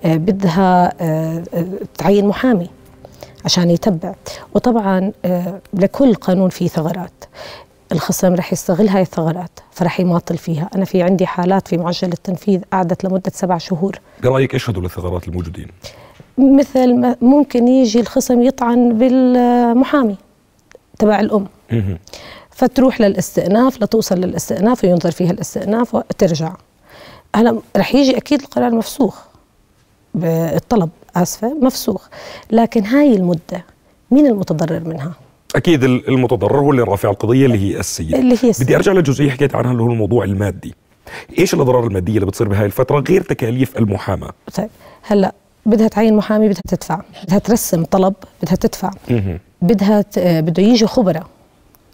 آه، 0.04 0.16
بدها 0.16 0.92
آه، 1.00 1.42
آه، 1.54 1.66
تعين 1.98 2.26
محامي 2.26 2.70
عشان 3.44 3.70
يتبع. 3.70 4.14
وطبعا 4.54 5.12
لكل 5.74 6.14
قانون 6.14 6.48
فيه 6.48 6.68
ثغرات. 6.68 7.24
الخصم 7.92 8.34
رح 8.34 8.52
يستغل 8.52 8.88
هاي 8.88 9.02
الثغرات 9.02 9.60
فرح 9.72 10.00
يماطل 10.00 10.38
فيها. 10.38 10.70
أنا 10.74 10.84
في 10.84 11.02
عندي 11.02 11.26
حالات 11.26 11.68
في 11.68 11.76
معجل 11.76 12.12
التنفيذ 12.12 12.60
قعدت 12.72 13.04
لمدة 13.04 13.32
سبع 13.34 13.58
شهور. 13.58 13.98
برايك 14.22 14.54
إيش 14.54 14.70
هدول 14.70 14.84
الثغرات 14.84 15.28
الموجودين؟ 15.28 15.68
مثل 16.38 17.14
ممكن 17.20 17.68
يجي 17.68 18.00
الخصم 18.00 18.42
يطعن 18.42 18.98
بالمحامي 18.98 20.16
تبع 20.98 21.20
مهم. 21.72 21.98
فتروح 22.50 23.00
للاستئناف 23.00 23.82
لتوصل 23.82 24.16
للاستئناف 24.18 24.84
وينظر 24.84 25.10
فيها 25.10 25.30
الاستئناف 25.30 25.94
وترجع. 25.94 26.52
هلا 27.36 27.58
رح 27.76 27.94
يجي 27.94 28.16
أكيد 28.16 28.40
القرار 28.40 28.74
مفسوخ. 28.74 29.18
بالطلب 30.14 30.90
آسفة 31.16 31.54
مفسوخ. 31.62 32.08
لكن 32.50 32.84
هاي 32.84 33.14
المدة 33.14 33.64
مين 34.10 34.26
المتضرر 34.26 34.80
منها؟ 34.88 35.12
أكيد 35.56 35.84
ال- 35.84 36.08
المتضرر 36.08 36.60
هو 36.60 36.70
اللي 36.70 36.82
رافع 36.82 37.10
القضية 37.10 37.46
اللي 37.46 37.58
هي 37.58 37.80
السيد 37.80 38.14
اللي 38.14 38.38
هي 38.42 38.50
السيد. 38.50 38.66
بدي 38.66 38.76
أرجع 38.76 38.92
لجزئية 38.92 39.30
حكيت 39.30 39.54
عنها 39.54 39.72
اللي 39.72 39.82
هو 39.82 39.86
الموضوع 39.92 40.24
المادي. 40.24 40.74
إيش 41.38 41.54
الأضرار 41.54 41.86
المادية 41.86 42.14
اللي 42.14 42.26
بتصير 42.26 42.48
بهاي 42.48 42.66
الفترة 42.66 43.04
غير 43.08 43.22
تكاليف 43.22 43.78
المحاماة؟ 43.78 44.30
طيب 44.56 44.68
هلا 45.02 45.34
بدها 45.66 45.88
تعين 45.88 46.16
محامي 46.16 46.48
بدها 46.48 46.60
تدفع. 46.68 47.00
بدها 47.24 47.38
ترسم 47.38 47.84
طلب 47.84 48.14
بدها 48.42 48.56
تدفع. 48.56 48.90
بدها 49.62 50.02
ت... 50.02 50.18
بده 50.18 50.62
يجي 50.62 50.86
خبراء 50.86 51.26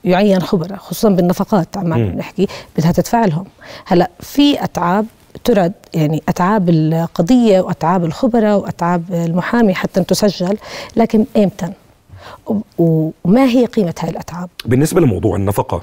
يعين 0.05 0.41
خبراء 0.43 0.79
خصوصا 0.79 1.09
بالنفقات 1.09 1.77
عم 1.77 1.95
نحكي 1.95 2.47
بدها 2.79 2.93
تدفع 2.93 3.25
لهم. 3.25 3.45
هلأ 3.87 4.11
في 4.21 4.65
أتعاب 4.65 5.07
ترد 5.45 5.73
يعني 5.95 6.23
أتعاب 6.29 6.69
القضية 6.69 7.61
وأتعاب 7.61 8.05
الخبراء 8.05 8.59
وأتعاب 8.59 9.05
المحامي 9.13 9.75
حتى 9.75 10.05
تسجل 10.05 10.57
لكن 10.97 11.25
إمتى؟ 11.37 11.69
و- 12.79 13.11
وما 13.25 13.45
هي 13.45 13.65
قيمة 13.67 13.95
هاي 14.01 14.11
الأتعاب؟ 14.11 14.49
بالنسبة 14.67 15.01
لموضوع 15.01 15.37
النفقة 15.37 15.83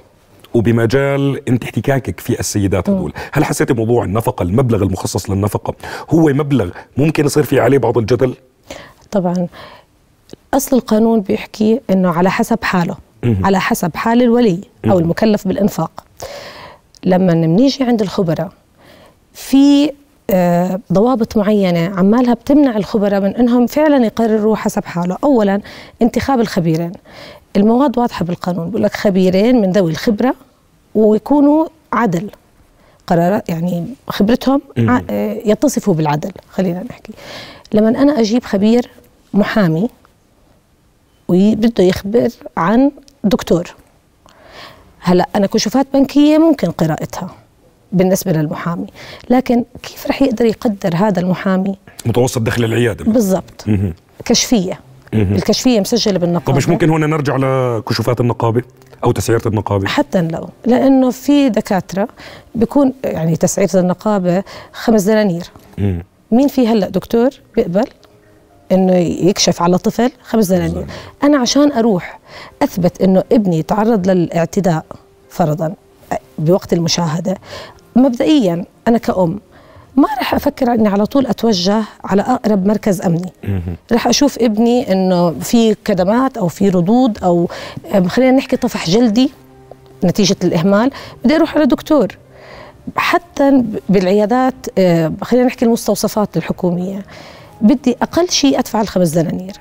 وبمجال 0.57 1.49
انت 1.49 1.63
احتكاكك 1.63 2.19
في 2.19 2.39
السيدات 2.39 2.89
هدول 2.89 3.13
هل 3.33 3.45
حسيتي 3.45 3.73
موضوع 3.73 4.03
النفقة 4.03 4.43
المبلغ 4.43 4.83
المخصص 4.83 5.29
للنفقة 5.29 5.73
هو 6.09 6.25
مبلغ 6.27 6.69
ممكن 6.97 7.25
يصير 7.25 7.43
في 7.43 7.59
عليه 7.59 7.77
بعض 7.77 7.97
الجدل؟ 7.97 8.33
طبعا. 9.11 9.47
أصل 10.53 10.77
القانون 10.77 11.21
بيحكي 11.21 11.79
إنه 11.89 12.09
على 12.09 12.31
حسب 12.31 12.63
حاله. 12.63 12.95
على 13.43 13.59
حسب 13.59 13.95
حال 13.95 14.21
الولي 14.21 14.61
أو. 14.85 14.99
المكلف 14.99 15.47
بالإنفاق. 15.47 16.05
لما 17.03 17.33
بنيجي 17.33 17.83
عند 17.83 18.01
الخبراء 18.01 18.49
في 19.33 19.91
آه، 20.29 20.79
ضوابط 20.93 21.37
معينة 21.37 21.99
عمالها 21.99 22.33
بتمنع 22.33 22.77
الخبراء 22.77 23.21
من 23.21 23.35
أنهم 23.35 23.67
فعلا 23.67 24.05
يقرروا 24.05 24.55
حسب 24.55 24.85
حاله. 24.85 25.17
أولا 25.23 25.61
انتخاب 26.01 26.39
الخبيرين. 26.39 26.91
المواد 27.57 27.97
واضحة 27.97 28.25
بالقانون 28.25 28.69
بقول 28.69 28.83
لك 28.83 28.95
خبيرين 28.95 29.61
من 29.61 29.71
ذوي 29.71 29.91
الخبرة 29.91 30.35
ويكونوا 30.97 31.67
عدل. 31.93 32.29
قرارات 33.07 33.49
يعني 33.49 33.85
خبرتهم 34.07 34.61
آه، 34.77 35.41
يتصفوا 35.45 35.93
بالعدل. 35.93 36.31
خلينا 36.49 36.83
نحكي. 36.83 37.13
لما 37.73 37.89
أنا 37.89 38.19
أجيب 38.19 38.43
خبير 38.43 38.89
محامي 39.33 39.89
وبده 41.27 41.83
يخبر 41.83 42.29
عن 42.57 42.91
دكتور 43.23 43.75
هلأ 44.99 45.29
أنا 45.35 45.47
كشوفات 45.47 45.87
بنكية 45.93 46.37
ممكن 46.37 46.71
قراءتها 46.71 47.35
بالنسبة 47.91 48.31
للمحامي. 48.31 48.87
لكن 49.29 49.63
كيف 49.83 50.07
رح 50.07 50.21
يقدر 50.21 50.45
يقدر 50.45 50.95
هذا 50.95 51.19
المحامي؟ 51.19 51.75
متوسط 52.05 52.41
دخل 52.41 52.63
العيادة. 52.63 53.05
بالضبط. 53.05 53.65
كشفية. 54.25 54.79
الكشفية 55.13 55.79
مسجلة 55.79 56.19
بالنقابة. 56.19 56.51
طب 56.51 56.57
مش 56.57 56.69
ممكن 56.69 56.89
هون 56.89 57.09
نرجع 57.09 57.35
لكشوفات 57.35 58.21
النقابة؟ 58.21 58.61
أو 59.03 59.11
تسعيرة 59.11 59.41
النقابة؟ 59.47 59.87
حتى 59.87 60.21
لو 60.21 60.49
لأنه 60.65 61.11
في 61.11 61.49
دكاترة 61.49 62.07
بيكون 62.55 62.93
يعني 63.03 63.35
تسعيرة 63.35 63.79
النقابة 63.79 64.43
خمس 64.73 65.03
دنانير. 65.03 65.43
مين 66.31 66.47
في 66.47 66.67
هلأ؟ 66.67 66.89
دكتور 66.89 67.29
بيقبل 67.55 67.85
إنه 68.71 68.95
يكشف 68.95 69.61
على 69.61 69.77
طفل 69.77 70.11
خمس 70.23 70.47
دنانير. 70.47 70.85
أنا 71.23 71.37
عشان 71.37 71.71
أروح 71.71 72.19
أثبت 72.61 73.01
إنه 73.01 73.23
ابني 73.31 73.63
تعرض 73.63 74.09
للاعتداء 74.09 74.85
فرضا 75.29 75.73
بوقت 76.37 76.73
المشاهدة. 76.73 77.37
مبدئيا 77.95 78.65
أنا 78.87 78.97
كأم 78.97 79.39
ما 79.97 80.07
رح 80.19 80.33
أفكر 80.33 80.73
إني 80.73 80.87
على 80.87 81.05
طول 81.05 81.27
أتوجه 81.27 81.83
على 82.03 82.21
أقرب 82.21 82.65
مركز 82.65 83.01
أمني. 83.01 83.33
رح 83.91 84.07
أشوف 84.07 84.37
ابني 84.39 84.91
إنه 84.91 85.31
في 85.31 85.75
كدمات 85.85 86.37
أو 86.37 86.47
في 86.47 86.69
ردود 86.69 87.17
أو 87.23 87.49
خلينا 88.07 88.37
نحكي 88.37 88.57
طفح 88.57 88.89
جلدي 88.89 89.31
نتيجة 90.03 90.35
الإهمال 90.43 90.91
بدي 91.23 91.35
أروح 91.35 91.55
على 91.55 91.65
دكتور. 91.65 92.07
حتى 92.95 93.63
بالعيادات 93.89 94.79
خلينا 95.21 95.45
نحكي 95.45 95.65
المستوصفات 95.65 96.37
الحكومية 96.37 97.05
بدي 97.61 97.97
أقل 98.01 98.29
شيء 98.29 98.59
أدفع 98.59 98.81
الخمس 98.81 99.09
دنانير. 99.09 99.53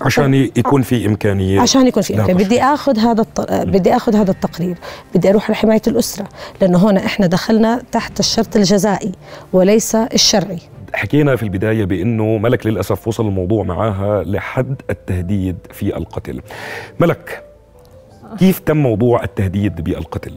عشان 0.00 0.34
يكون 0.34 0.82
في 0.82 1.06
إمكانية. 1.06 1.60
عشان 1.60 1.86
يكون 1.86 2.02
في 2.02 2.12
لا 2.12 2.20
امكان 2.20 2.36
تشفي. 2.36 2.48
بدي 2.48 2.62
آخذ 2.62 2.98
هذا 2.98 3.20
الط... 3.20 3.52
بدي 3.52 3.96
آخذ 3.96 4.16
هذا 4.16 4.30
التقرير. 4.30 4.76
بدي 5.14 5.30
أروح 5.30 5.50
لحماية 5.50 5.82
الأسرة. 5.86 6.28
لأنه 6.60 6.78
هون 6.78 6.96
إحنا 6.96 7.26
دخلنا 7.26 7.82
تحت 7.92 8.20
الشرط 8.20 8.56
الجزائي 8.56 9.12
وليس 9.52 9.94
الشرعي. 9.94 10.58
حكينا 10.94 11.36
في 11.36 11.42
البداية 11.42 11.84
بأنه 11.84 12.38
ملك 12.38 12.66
للأسف 12.66 13.08
وصل 13.08 13.26
الموضوع 13.26 13.64
معاها 13.64 14.24
لحد 14.24 14.74
التهديد 14.90 15.56
في 15.72 15.96
القتل. 15.96 16.40
ملك 17.00 17.44
كيف 18.38 18.58
تم 18.58 18.76
موضوع 18.76 19.22
التهديد 19.22 19.80
بألقتل؟ 19.80 20.34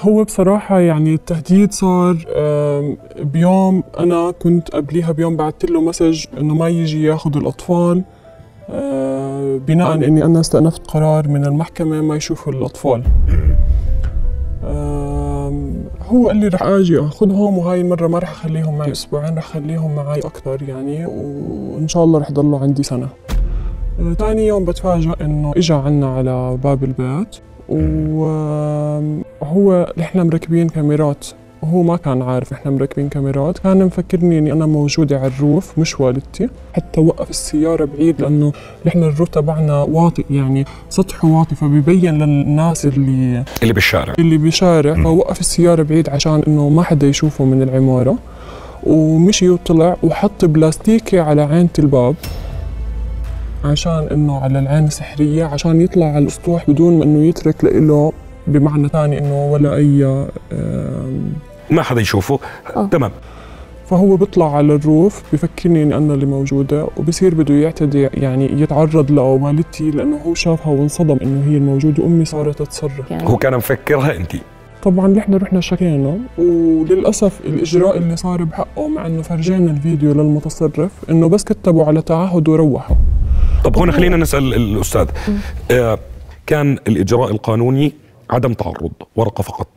هو 0.00 0.24
بصراحة 0.24 0.80
يعني 0.80 1.14
التهديد 1.14 1.72
صار 1.72 2.16
بيوم 3.18 3.82
أنا 3.98 4.30
كنت 4.30 4.70
قبليها 4.70 5.12
بيوم 5.12 5.36
بعثت 5.36 5.70
له 5.70 5.80
مسج 5.80 6.24
إنه 6.40 6.54
ما 6.54 6.68
يجي 6.68 7.04
ياخذ 7.04 7.36
الأطفال 7.36 8.04
آه، 8.70 9.56
بناء 9.66 9.94
إني 9.94 10.24
أنا 10.24 10.40
استأنفت 10.40 10.86
قرار 10.86 11.28
من 11.28 11.44
المحكمة 11.44 12.00
ما 12.00 12.16
يشوفوا 12.16 12.52
الأطفال. 12.52 13.02
هو 16.08 16.28
قال 16.28 16.36
لي 16.36 16.48
رح 16.48 16.62
آجي 16.62 17.00
آخذهم 17.00 17.58
وهاي 17.58 17.80
المرة 17.80 18.06
ما 18.06 18.18
رح 18.18 18.30
أخليهم 18.30 18.78
معي 18.78 18.92
أسبوعين 18.92 19.38
رح 19.38 19.46
أخليهم 19.50 19.96
معي 19.96 20.18
أكثر 20.18 20.62
يعني 20.68 21.06
وإن 21.06 21.88
شاء 21.88 22.04
الله 22.04 22.18
رح 22.18 22.30
يضلوا 22.30 22.58
عندي 22.58 22.82
سنة. 22.82 23.08
آه، 24.00 24.12
تاني 24.12 24.46
يوم 24.46 24.64
بتفاجأ 24.64 25.14
إنه 25.20 25.52
اجى 25.56 25.74
عنا 25.74 26.14
على 26.14 26.58
باب 26.64 26.84
البيت. 26.84 27.36
وهو 27.68 29.14
نحن 29.98 30.20
مركبين 30.20 30.68
كاميرات. 30.68 31.26
وهو 31.62 31.82
ما 31.82 31.96
كان 31.96 32.22
عارف 32.22 32.52
إحنا 32.52 32.70
مركبين 32.70 33.08
كاميرات. 33.08 33.58
كان 33.58 33.84
مفكرني 33.84 34.38
إني 34.38 34.52
أنا 34.52 34.66
موجودة 34.66 35.18
على 35.18 35.26
الروف 35.26 35.78
مش 35.78 36.00
والدتي. 36.00 36.48
حتى 36.72 37.00
وقف 37.00 37.30
السيارة 37.30 37.84
بعيد 37.84 38.22
لأنه 38.22 38.52
نحن 38.86 39.02
الروف 39.02 39.28
تبعنا 39.28 39.82
واطي 39.82 40.24
يعني 40.30 40.64
سطحه 40.90 41.28
واطي 41.28 41.54
فبيبين 41.54 42.22
للناس 42.22 42.86
اللي 42.86 43.44
اللي 43.62 43.72
بالشارع. 43.72 44.14
اللي 44.18 44.38
بشارع 44.38 45.02
فوقف 45.02 45.40
السيارة 45.40 45.82
بعيد 45.82 46.08
عشان 46.08 46.42
إنه 46.48 46.68
ما 46.68 46.82
حدا 46.82 47.06
يشوفه 47.06 47.44
من 47.44 47.62
العمارة. 47.62 48.16
ومشي 48.86 49.48
وطلع 49.48 49.96
وحط 50.02 50.44
بلاستيكي 50.44 51.20
على 51.20 51.42
عينة 51.42 51.68
الباب. 51.78 52.14
عشان 53.64 54.08
إنه 54.12 54.38
على 54.38 54.58
العين 54.58 54.84
السحرية 54.84 55.44
عشان 55.44 55.80
يطلع 55.80 56.06
على 56.06 56.18
الأسطوح 56.18 56.70
بدون 56.70 56.98
ما 56.98 57.04
إنه 57.04 57.24
يترك 57.24 57.64
له 57.64 58.12
بمعنى 58.46 58.88
ثاني 58.88 59.18
إنه 59.18 59.52
ولا 59.52 59.76
أي 59.76 60.26
ما 61.70 61.82
حدا 61.82 62.00
يشوفه. 62.00 62.38
آه. 62.76 62.86
تمام. 62.86 63.10
فهو 63.86 64.16
بيطلع 64.16 64.56
على 64.56 64.74
الروف 64.74 65.22
بفكرني 65.32 65.82
إني 65.82 65.96
أنا 65.96 66.14
اللي 66.14 66.26
موجودة 66.26 66.86
وبصير 66.96 67.34
بده 67.34 67.54
يعتدي 67.54 68.02
يعني 68.14 68.62
يتعرض 68.62 69.10
لوالدتي 69.10 69.90
لأنه 69.90 70.16
هو 70.26 70.34
شافها 70.34 70.72
وانصدم 70.72 71.18
إنه 71.22 71.50
هي 71.50 71.56
الموجودة 71.56 72.02
وأمي 72.02 72.24
صارت 72.24 72.62
تصرخ 72.62 73.12
هو 73.12 73.36
كان 73.36 73.56
مفكرها 73.56 74.16
انت؟ 74.16 74.32
طبعا 74.82 75.08
نحن 75.08 75.34
رحنا 75.34 75.60
شكينا 75.60 76.18
وللأسف 76.38 77.40
الإجراء 77.44 77.96
اللي 77.96 78.16
صار 78.16 78.44
بحقه 78.44 78.88
مع 78.88 79.06
إنه 79.06 79.22
فرجينا 79.22 79.70
الفيديو 79.70 80.12
للمتصرف 80.12 80.90
إنه 81.10 81.28
بس 81.28 81.44
كتبوا 81.44 81.84
على 81.84 82.02
تعهد 82.02 82.48
وروحوا. 82.48 82.96
طب 83.68 83.78
هون 83.78 83.92
خلينا 83.92 84.16
نسأل 84.16 84.54
الأستاذ. 84.54 85.08
آه 85.70 85.98
كان 86.46 86.78
الإجراء 86.88 87.30
القانوني 87.30 87.92
عدم 88.30 88.52
تعرض 88.52 88.92
ورقة 89.16 89.42
فقط. 89.42 89.68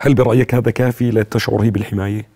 هل 0.00 0.14
برأيك 0.14 0.54
هذا 0.54 0.70
كافي 0.70 1.10
لتشعر 1.10 1.62
هي 1.62 1.70
بالحماية؟ 1.70 2.26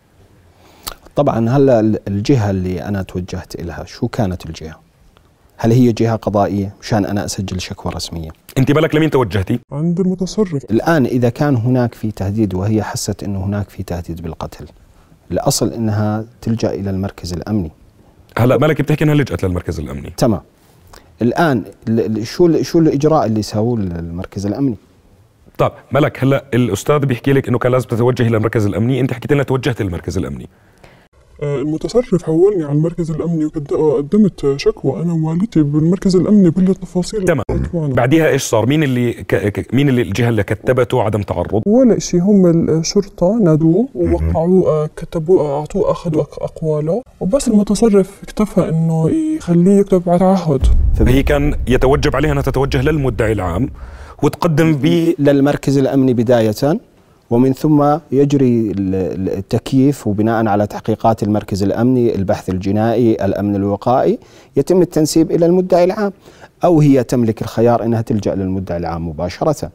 طبعا 1.15 1.49
هلا 1.49 2.01
الجهة 2.09 2.51
اللي 2.51 2.83
أنا 2.83 3.03
توجهت 3.03 3.61
لها 3.61 3.85
شو 3.85 4.09
كانت 4.09 4.47
الجهة؟ 4.47 4.81
هل 5.57 5.73
هي 5.73 5.93
جهة 5.93 6.17
قضائية؟ 6.17 6.75
مشان 6.81 7.05
أنا 7.05 7.25
أسجل 7.25 7.61
شكوى 7.61 7.93
رسمية. 7.93 8.31
أنت 8.59 8.73
بالك 8.73 8.95
لمين 8.95 9.11
توجهتي؟ 9.11 9.59
عند 9.73 10.01
المتصرف. 10.01 10.65
الآن 10.71 11.07
إذا 11.07 11.29
كان 11.29 11.57
هناك 11.57 11.95
في 11.95 12.11
تهديد 12.11 12.55
وهي 12.55 12.83
حست 12.83 13.23
أنه 13.23 13.45
هناك 13.45 13.71
في 13.71 13.83
تهديد 13.83 14.23
بالقتل 14.23 14.67
الأصل 15.31 15.73
أنها 15.73 16.25
تلجأ 16.43 16.71
إلى 16.71 16.91
المركز 16.91 17.33
الأمني. 17.33 17.71
هلا 18.39 18.57
مالك 18.57 18.83
بتحكي 18.83 19.05
إنها 19.05 19.15
لجأت 19.15 19.45
للمركز 19.45 19.81
الأمني. 19.81 20.13
تمام. 20.17 20.41
الآن 21.23 21.65
ال- 21.89 22.19
ال- 22.19 22.27
شو 22.27 22.63
شو 22.63 22.79
الإجراء 22.79 23.27
اللي 23.27 23.43
سووه 23.43 23.79
المركز 23.81 24.47
الأمني؟ 24.47 24.77
طيب 25.59 25.73
ملك 25.93 26.25
هلأ 26.25 26.45
الأستاذ 26.55 26.99
بيحكي 26.99 27.33
لك 27.33 27.49
إنه 27.49 27.59
كان 27.59 27.73
لازم 27.73 27.89
تتوجهي 27.89 28.29
للمركز 28.29 28.67
الأمني 28.67 29.01
أنت 29.01 29.13
حكيت 29.13 29.33
لنا 29.33 29.43
توجهت 29.43 29.83
للمركز 29.83 30.19
الأمني. 30.19 30.49
المتصرف 31.43 32.23
حولني 32.23 32.65
على 32.65 32.73
المركز 32.73 33.11
الأمني 33.11 33.51
وقدمت 33.73 34.55
شكوى. 34.57 35.03
أنا 35.03 35.13
ووالدتي 35.13 35.63
بالمركز 35.63 36.17
الأمني 36.17 36.51
كل 36.51 36.63
التفاصيل. 36.71 37.25
تمام. 37.25 37.43
معنا. 37.75 37.95
بعديها 37.95 38.29
إيش 38.29 38.43
صار؟ 38.43 38.67
مين 38.67 38.83
اللي 38.83 39.13
ك... 39.13 39.35
ك... 39.35 39.75
مين 39.75 39.89
اللي 39.89 40.03
الجهة 40.03 40.29
اللي 40.29 40.43
كتبته 40.43 41.03
عدم 41.03 41.23
تعرض؟ 41.23 41.63
ولا 41.67 41.99
شيء 41.99 42.21
هم 42.23 42.47
الشرطة 42.71 43.39
نادوه 43.43 43.89
ووقعوه 43.95 44.69
آه، 44.69 44.91
كتبوه 44.97 45.59
أعطوه 45.59 45.91
أخذوا 45.91 46.23
أق- 46.23 46.43
أقواله. 46.43 47.03
وبس 47.21 47.49
المتصرف 47.49 48.21
اكتفى 48.23 48.69
إنه 48.69 49.11
يخليه 49.37 49.79
يكتب 49.81 50.03
على 50.07 50.19
تعهد. 50.19 50.67
فهي 50.95 51.23
كان 51.23 51.55
يتوجب 51.69 52.17
عليها 52.17 52.33
أنها 52.33 52.43
تتوجه 52.43 52.83
للمدعي 52.83 53.33
العام 53.33 53.71
وتقدم 54.23 54.75
ب 54.75 55.15
للمركز 55.19 55.79
الأمني 55.79 56.15
بداية. 56.15 56.81
ومن 57.31 57.53
ثم 57.53 57.97
يجري 58.13 58.71
ال- 58.71 58.95
ال- 58.95 59.29
التكييف 59.39 60.07
وبناء 60.07 60.47
على 60.47 60.67
تحقيقات 60.67 61.23
المركز 61.23 61.63
الأمني 61.63 62.15
البحث 62.15 62.51
الجنائي 62.51 63.25
الأمن 63.25 63.57
الوقائي 63.57 64.19
يتم 64.57 64.83
التنسيب 64.83 65.31
إلى 65.31 65.47
المدعي 65.47 65.85
العام 65.85 66.13
أو 66.65 66.81
هي 66.81 67.05
تملك 67.05 67.43
الخيار 67.43 67.85
أنها 67.85 68.03
تلجأ 68.03 68.35
للمدعي 68.35 68.79
العام 68.79 69.09
مباشرة. 69.09 69.71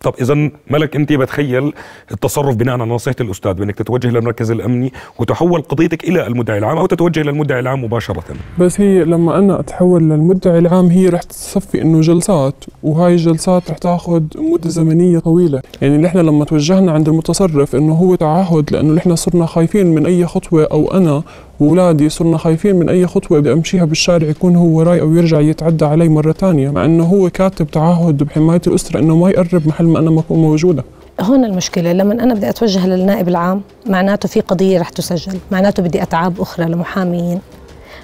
طب 0.00 0.14
إذا 0.20 0.50
ملك 0.70 0.96
أنت 0.96 1.12
بتخيل 1.12 1.72
التصرف 2.12 2.56
بناء 2.56 2.74
على 2.74 2.84
نصيحة 2.84 3.16
الأستاذ 3.20 3.52
بأنك 3.54 3.74
تتوجه 3.74 4.08
للمركز 4.08 4.50
الأمني 4.50 4.92
وتحول 5.18 5.62
قضيتك 5.62 6.04
إلى 6.04 6.26
المدعي 6.26 6.58
العام 6.58 6.78
أو 6.78 6.86
تتوجه 6.86 7.22
للمدعي 7.22 7.60
العام 7.60 7.84
مباشرة. 7.84 8.24
بس 8.58 8.80
هي 8.80 9.04
لما 9.04 9.38
أنا 9.38 9.60
أتحول 9.60 10.02
للمدعي 10.02 10.58
العام 10.58 10.86
هي 10.86 11.08
رح 11.08 11.22
تصفي 11.22 11.82
إنه 11.82 12.00
جلسات 12.00 12.64
وهاي 12.82 13.12
الجلسات 13.12 13.70
رح 13.70 13.78
تاخذ 13.78 14.22
مدة 14.36 14.68
زمنية 14.68 15.18
طويلة. 15.18 15.62
يعني 15.82 15.98
نحن 15.98 16.18
لما 16.18 16.44
توجهنا 16.44 16.92
عند 16.92 17.08
المتصرف 17.08 17.76
إنه 17.76 17.94
هو 17.94 18.14
تعهد 18.14 18.72
لأنه 18.72 18.94
نحن 18.94 19.16
صرنا 19.16 19.46
خايفين 19.46 19.94
من 19.94 20.06
أي 20.06 20.26
خطوة 20.26 20.64
أو 20.64 20.92
أنا 20.92 21.22
وأولادي 21.60 22.08
صرنا 22.08 22.38
خايفين 22.38 22.76
من 22.76 22.88
أي 22.88 23.06
خطوة 23.06 23.40
بدي 23.40 23.52
أمشيها 23.52 23.84
بالشارع 23.84 24.28
يكون 24.28 24.56
هو 24.56 24.66
وراي 24.78 25.00
أو 25.00 25.14
يرجع 25.14 25.40
يتعدى 25.40 25.84
علي 25.84 26.08
مرة 26.08 26.32
تانية 26.32 26.70
مع 26.70 26.84
إنه 26.84 27.04
هو 27.04 27.30
كاتب 27.30 27.70
تعهد 27.70 28.16
بحماية 28.22 28.60
الأسرة 28.66 28.98
إنه 29.00 29.16
ما 29.16 29.30
يقرب 29.30 29.68
محل 29.68 29.84
ما 29.84 29.98
أنا 29.98 30.10
ما 30.10 30.20
أكون 30.20 30.38
موجودة. 30.38 30.84
هون 31.20 31.44
المشكلة 31.44 31.92
لما 31.92 32.12
أنا 32.12 32.34
بدي 32.34 32.48
أتوجه 32.48 32.86
للنائب 32.86 33.28
العام 33.28 33.62
معناته 33.86 34.28
في 34.28 34.40
قضية 34.40 34.80
رح 34.80 34.88
تسجل 34.88 35.38
معناته 35.52 35.82
بدي 35.82 36.02
أتعاب 36.02 36.40
أخرى 36.40 36.66
لمحاميين 36.66 37.40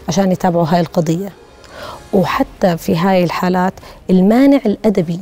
عشان 0.08 0.32
يتابعوا 0.32 0.66
هاي 0.68 0.80
القضية. 0.80 1.32
وحتى 2.12 2.76
في 2.76 2.96
هاي 2.96 3.25
الحالات 3.25 3.75
المانع 4.11 4.61
الأدبي 4.66 5.20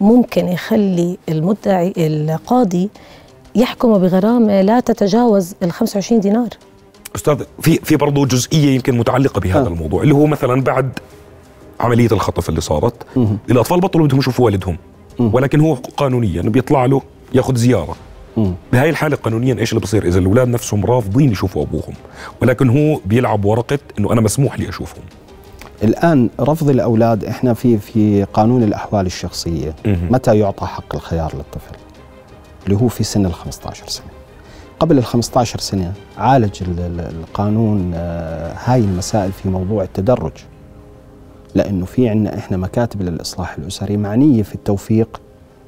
ممكن 0.00 0.48
يخلي 0.48 1.18
المدعي 1.28 1.92
القاضي 1.96 2.90
يحكم 3.54 3.98
بغرامة 3.98 4.62
لا 4.62 4.80
تتجاوز 4.80 5.54
ال 5.62 5.72
25 5.72 6.20
دينار. 6.20 6.48
أستاذ 7.16 7.42
في 7.60 7.76
في 7.76 7.96
برضه 7.96 8.26
جزئية 8.26 8.74
يمكن 8.74 8.98
متعلقة 8.98 9.40
بهذا 9.40 9.64
آه. 9.64 9.68
الموضوع 9.68 10.02
اللي 10.02 10.14
هو 10.14 10.26
مثلا 10.26 10.62
بعد 10.62 10.98
عملية 11.80 12.08
الخطف 12.12 12.48
اللي 12.48 12.60
صارت 12.60 12.94
مهم. 13.16 13.38
الأطفال 13.50 13.80
بطلوا 13.80 14.06
بدهم 14.06 14.18
يشوفوا 14.20 14.44
والدهم 14.44 14.78
مم. 15.18 15.34
ولكن 15.34 15.60
هو 15.60 15.74
قانونيا 15.74 16.42
بيطلع 16.42 16.84
له 16.86 17.02
ياخذ 17.34 17.56
زيارة 17.56 17.96
مم. 18.36 18.54
بهاي 18.72 18.90
الحالة 18.90 19.16
قانونيا 19.16 19.58
إيش 19.58 19.72
اللي 19.72 19.80
بصير 19.80 20.06
إذا 20.06 20.18
الأولاد 20.18 20.48
نفسهم 20.48 20.84
رافضين 20.86 21.30
يشوفوا 21.32 21.62
أبوهم 21.62 21.94
ولكن 22.42 22.68
هو 22.68 23.00
بيلعب 23.06 23.44
ورقة 23.44 23.78
إنه 23.98 24.12
أنا 24.12 24.20
مسموح 24.20 24.58
لي 24.58 24.68
أشوفهم 24.68 25.02
الآن 25.82 26.30
رفض 26.40 26.70
الأولاد 26.70 27.24
إحنا 27.24 27.54
في 27.54 27.78
في 27.78 28.24
قانون 28.32 28.62
الأحوال 28.62 29.06
الشخصية 29.06 29.74
مهم. 29.86 30.08
متى 30.10 30.38
يعطى 30.38 30.66
حق 30.66 30.94
الخيار 30.94 31.34
للطفل 31.36 31.76
اللي 32.66 32.76
هو 32.76 32.88
في 32.88 33.04
سن 33.04 33.26
ال 33.26 33.34
15 33.34 33.88
سنة 33.88 34.06
قبل 34.84 34.98
ال 34.98 35.04
15 35.04 35.58
سنة 35.58 35.92
عالج 36.18 36.62
ال- 36.62 36.80
ال- 36.80 37.00
القانون 37.00 37.92
آه، 37.94 38.54
هاي 38.64 38.80
المسائل 38.80 39.32
في 39.32 39.48
موضوع 39.48 39.82
التدرج. 39.82 40.32
لأنه 41.54 41.84
في 41.86 42.08
عندنا 42.08 42.38
إحنا 42.38 42.56
مكاتب 42.56 43.02
للإصلاح 43.02 43.58
الأسري 43.58 43.96
معنية 43.96 44.42
في 44.42 44.54
التوفيق 44.54 45.20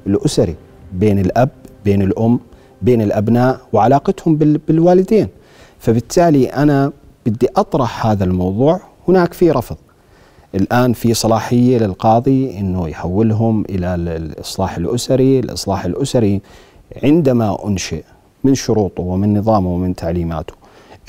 الأسري 0.07 0.55
بين 0.93 1.19
الأب 1.19 1.49
بين 1.85 2.01
الأم 2.01 2.39
بين 2.81 3.01
الأبناء 3.01 3.59
وعلاقتهم 3.73 4.35
بال- 4.35 4.57
بالوالدين. 4.57 5.27
فبالتالي 5.79 6.45
أنا 6.45 6.91
بدي 7.25 7.47
أطرح 7.55 8.05
هذا 8.07 8.23
الموضوع 8.23 8.79
هناك 9.07 9.33
في 9.33 9.51
رفض. 9.51 9.77
الآن 10.55 10.93
في 10.93 11.13
صلاحية 11.13 11.77
للقاضي 11.77 12.59
أنه 12.59 12.87
يحولهم 12.89 13.61
إلى 13.69 13.95
ال- 13.95 14.07
الإصلاح 14.09 14.77
الأسري. 14.77 15.39
الإصلاح 15.39 15.85
الأسري 15.85 16.41
عندما 17.03 17.67
أنشئ 17.67 18.03
من 18.43 18.55
شروطه 18.55 19.03
ومن 19.03 19.37
نظامه 19.37 19.69
ومن 19.69 19.95
تعليماته. 19.95 20.53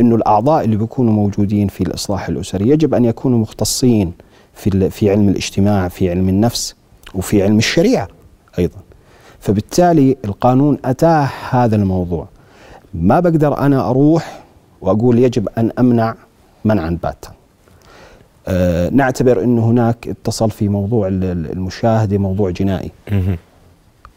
أنه 0.00 0.14
الأعضاء 0.14 0.64
اللي 0.64 0.76
بيكونوا 0.76 1.12
موجودين 1.12 1.68
في 1.68 1.80
الإصلاح 1.80 2.28
الأسري 2.28 2.68
يجب 2.68 2.94
أن 2.94 3.04
يكونوا 3.04 3.38
مختصين 3.38 4.12
في, 4.54 4.90
في 4.90 5.10
علم 5.10 5.28
الاجتماع 5.28 5.88
في 5.88 6.10
علم 6.10 6.28
النفس 6.28 6.74
وفي 7.14 7.42
علم 7.42 7.58
الشريعة 7.58 8.08
أيضا. 8.58 8.76
فبالتالي 9.40 10.16
القانون 10.24 10.78
أتاح 10.84 11.54
هذا 11.56 11.76
الموضوع. 11.76 12.28
ما 12.94 13.20
بقدر 13.20 13.58
أنا 13.58 13.90
أروح 13.90 14.40
وأقول 14.80 15.18
يجب 15.18 15.48
أن 15.58 15.70
أمنع 15.78 16.14
منعا 16.64 16.98
باتا. 17.02 17.30
آه، 18.48 18.88
نعتبر 18.88 19.44
أنه 19.44 19.70
هناك 19.70 20.08
اتصل 20.08 20.50
في 20.50 20.68
موضوع 20.68 21.08
ال- 21.08 21.24
ال- 21.24 21.52
المشاهدة 21.52 22.18
موضوع 22.18 22.50
جنائي 22.50 22.90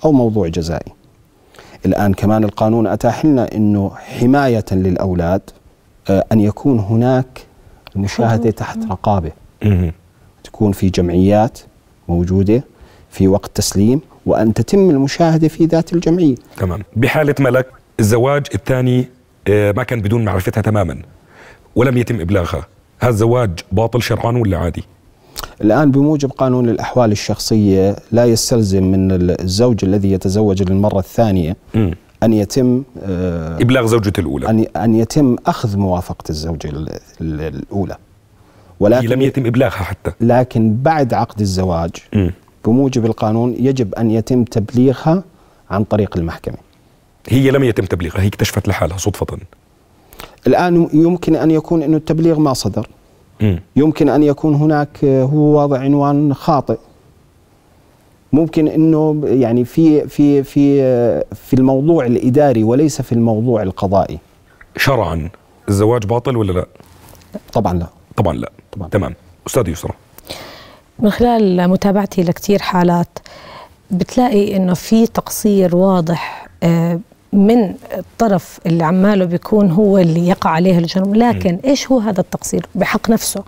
أو 0.06 0.12
موضوع 0.12 0.48
جزائي. 0.48 0.92
الآن 1.86 2.14
كمان 2.14 2.44
القانون 2.44 2.88
أتاح 2.88 3.26
لنا 3.26 3.56
أنه 3.56 3.92
حماية 3.96 4.66
للأولاد 4.72 5.42
آه، 6.10 6.26
أن 6.32 6.40
يكون 6.40 6.80
هناك 6.80 7.46
المشاهدة 7.96 8.52
تحت 8.52 8.78
رقابة. 8.92 9.32
تكون 10.44 10.72
في 10.72 10.90
جمعيات 10.90 11.60
موجودة 12.08 12.64
في 13.10 13.28
وقت 13.28 13.52
تسليم 13.56 14.02
وأن 14.26 14.54
تتم 14.54 14.90
المشاهدة 14.90 15.48
في 15.48 15.66
ذات 15.66 15.94
الجمعية. 15.94 16.36
تمام. 16.58 16.84
بحالة 16.96 17.36
ملك 17.40 17.68
الزواج 18.00 18.46
الثاني 18.56 19.06
آه، 19.48 19.72
ما 19.72 19.84
كان 19.84 20.02
بدون 20.02 20.26
معرفتها 20.26 20.62
تماما 20.62 20.98
ولم 21.76 21.98
يتم 21.98 22.22
إبلاغها. 22.22 22.66
هذا 23.00 23.10
الزواج 23.10 23.50
باطل 23.72 24.02
شرعا 24.02 24.32
ولا 24.38 24.58
عادي؟ 24.58 24.84
الآن 25.62 25.92
بموجب 25.92 26.32
قانون 26.32 26.70
الأحوال 26.70 27.12
الشخصية 27.12 27.96
لا 28.12 28.26
يستلزم 28.26 28.84
من 28.84 29.08
الزوج 29.12 29.86
الذي 29.86 30.12
يتزوج 30.12 30.64
للمرة 30.72 31.00
الثانية 31.00 31.56
مم. 31.76 31.92
أن 32.24 32.34
يتم 32.34 32.84
آه، 33.04 33.62
إبلاغ 33.62 33.86
زوجته 33.86 34.20
الأولى 34.20 34.50
أن 34.50 34.60
أن 34.82 34.96
يتم 34.96 35.36
أخذ 35.48 35.78
موافقة 35.78 36.24
الزوجة 36.30 36.68
ال- 36.70 36.90
ال- 37.22 37.42
الأولى 37.56 37.98
ولكن 38.80 39.08
لم 39.08 39.22
يتم 39.22 39.46
إبلاغها 39.46 39.72
حتى 39.84 40.12
لكن 40.22 40.76
بعد 40.84 41.14
عقد 41.14 41.40
الزواج 41.42 41.92
مم. 42.14 42.32
بموجب 42.66 43.06
القانون 43.06 43.56
يجب 43.60 43.96
أن 43.96 44.12
يتم 44.12 44.44
تبليغها 44.44 45.24
عن 45.72 45.84
طريق 45.84 46.18
المحكمة 46.18 46.58
هي 47.30 47.52
لم 47.52 47.64
يتم 47.64 47.86
تبليغها 47.86 48.22
هي 48.22 48.28
اكتشفت 48.28 48.68
لحالها 48.68 48.98
صدفة 48.98 49.38
الآن 50.48 50.90
يمكن 50.94 51.36
أن 51.36 51.52
يكون 51.52 51.84
أن 51.84 51.96
التبليغ 51.96 52.40
ما 52.40 52.54
صدر. 52.54 52.88
يمكن 53.76 54.10
أن 54.10 54.24
يكون 54.24 54.56
هناك 54.56 55.04
آه، 55.04 55.24
هو 55.24 55.38
واضع 55.60 55.80
عنوان 55.80 56.34
خاطئ. 56.34 56.78
ممكن 58.34 58.68
إنه 58.68 59.22
يعني 59.26 59.66
في 59.66 60.08
في 60.08 60.44
في 60.44 60.82
آه، 60.84 61.26
في 61.36 61.54
الموضوع 61.54 62.06
الإداري 62.06 62.64
وليس 62.64 63.02
في 63.02 63.12
الموضوع 63.12 63.62
القضائي. 63.64 64.20
شرعا. 64.78 65.30
الزواج 65.70 66.06
باطل 66.06 66.38
ولا 66.38 66.52
لا؟ 66.52 66.66
طبعا 67.54 67.74
لا. 67.74 67.88
طبعا 68.16 68.34
لا. 68.34 68.52
طبعا. 68.72 68.90
تمام. 68.90 69.16
أستاذ 69.48 69.68
يسرى 69.70 69.94
من 71.00 71.10
خلال 71.10 71.68
متابعتي 71.68 72.24
لكتير 72.24 72.62
حالات 72.62 73.20
بتلاقي 73.92 74.56
إنه 74.56 74.74
في 74.74 75.08
تقصير 75.08 75.76
واضح 75.76 76.48
آه، 76.64 77.00
من 77.34 77.74
الطرف 77.98 78.60
اللي 78.66 78.84
عماله 78.84 79.26
بيكون 79.26 79.72
هو 79.72 79.98
اللي 79.98 80.28
يقع 80.28 80.50
عليه 80.50 80.78
الجرم. 80.78 81.16
لكن 81.16 81.60
إيش 81.66 81.92
هو 81.92 82.00
هذا 82.00 82.22
التقصير؟ 82.22 82.66
بحق 82.76 83.10
نفسه. 83.10 83.44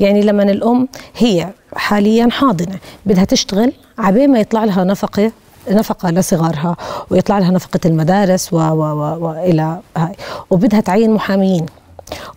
يعني 0.00 0.22
لما 0.22 0.42
الأم 0.42 0.88
هي 1.16 1.48
حاليا 1.76 2.28
حاضنة 2.30 2.78
بدها 3.06 3.24
تشتغل 3.24 3.72
عبين 3.98 4.30
ما 4.32 4.38
يطلع 4.40 4.64
لها 4.64 4.84
نفقة 4.84 5.32
نفقة 5.70 6.10
لصغارها 6.10 6.76
ويطلع 7.10 7.38
لها 7.38 7.50
نفقة 7.50 7.80
المدارس 7.86 8.52
و 8.52 8.56
و 8.56 8.82
و 8.82 9.26
والى 9.26 9.80
هاي. 9.96 10.12
وبدها 10.50 10.80
تعين 10.80 11.10
محاميين 11.10 11.66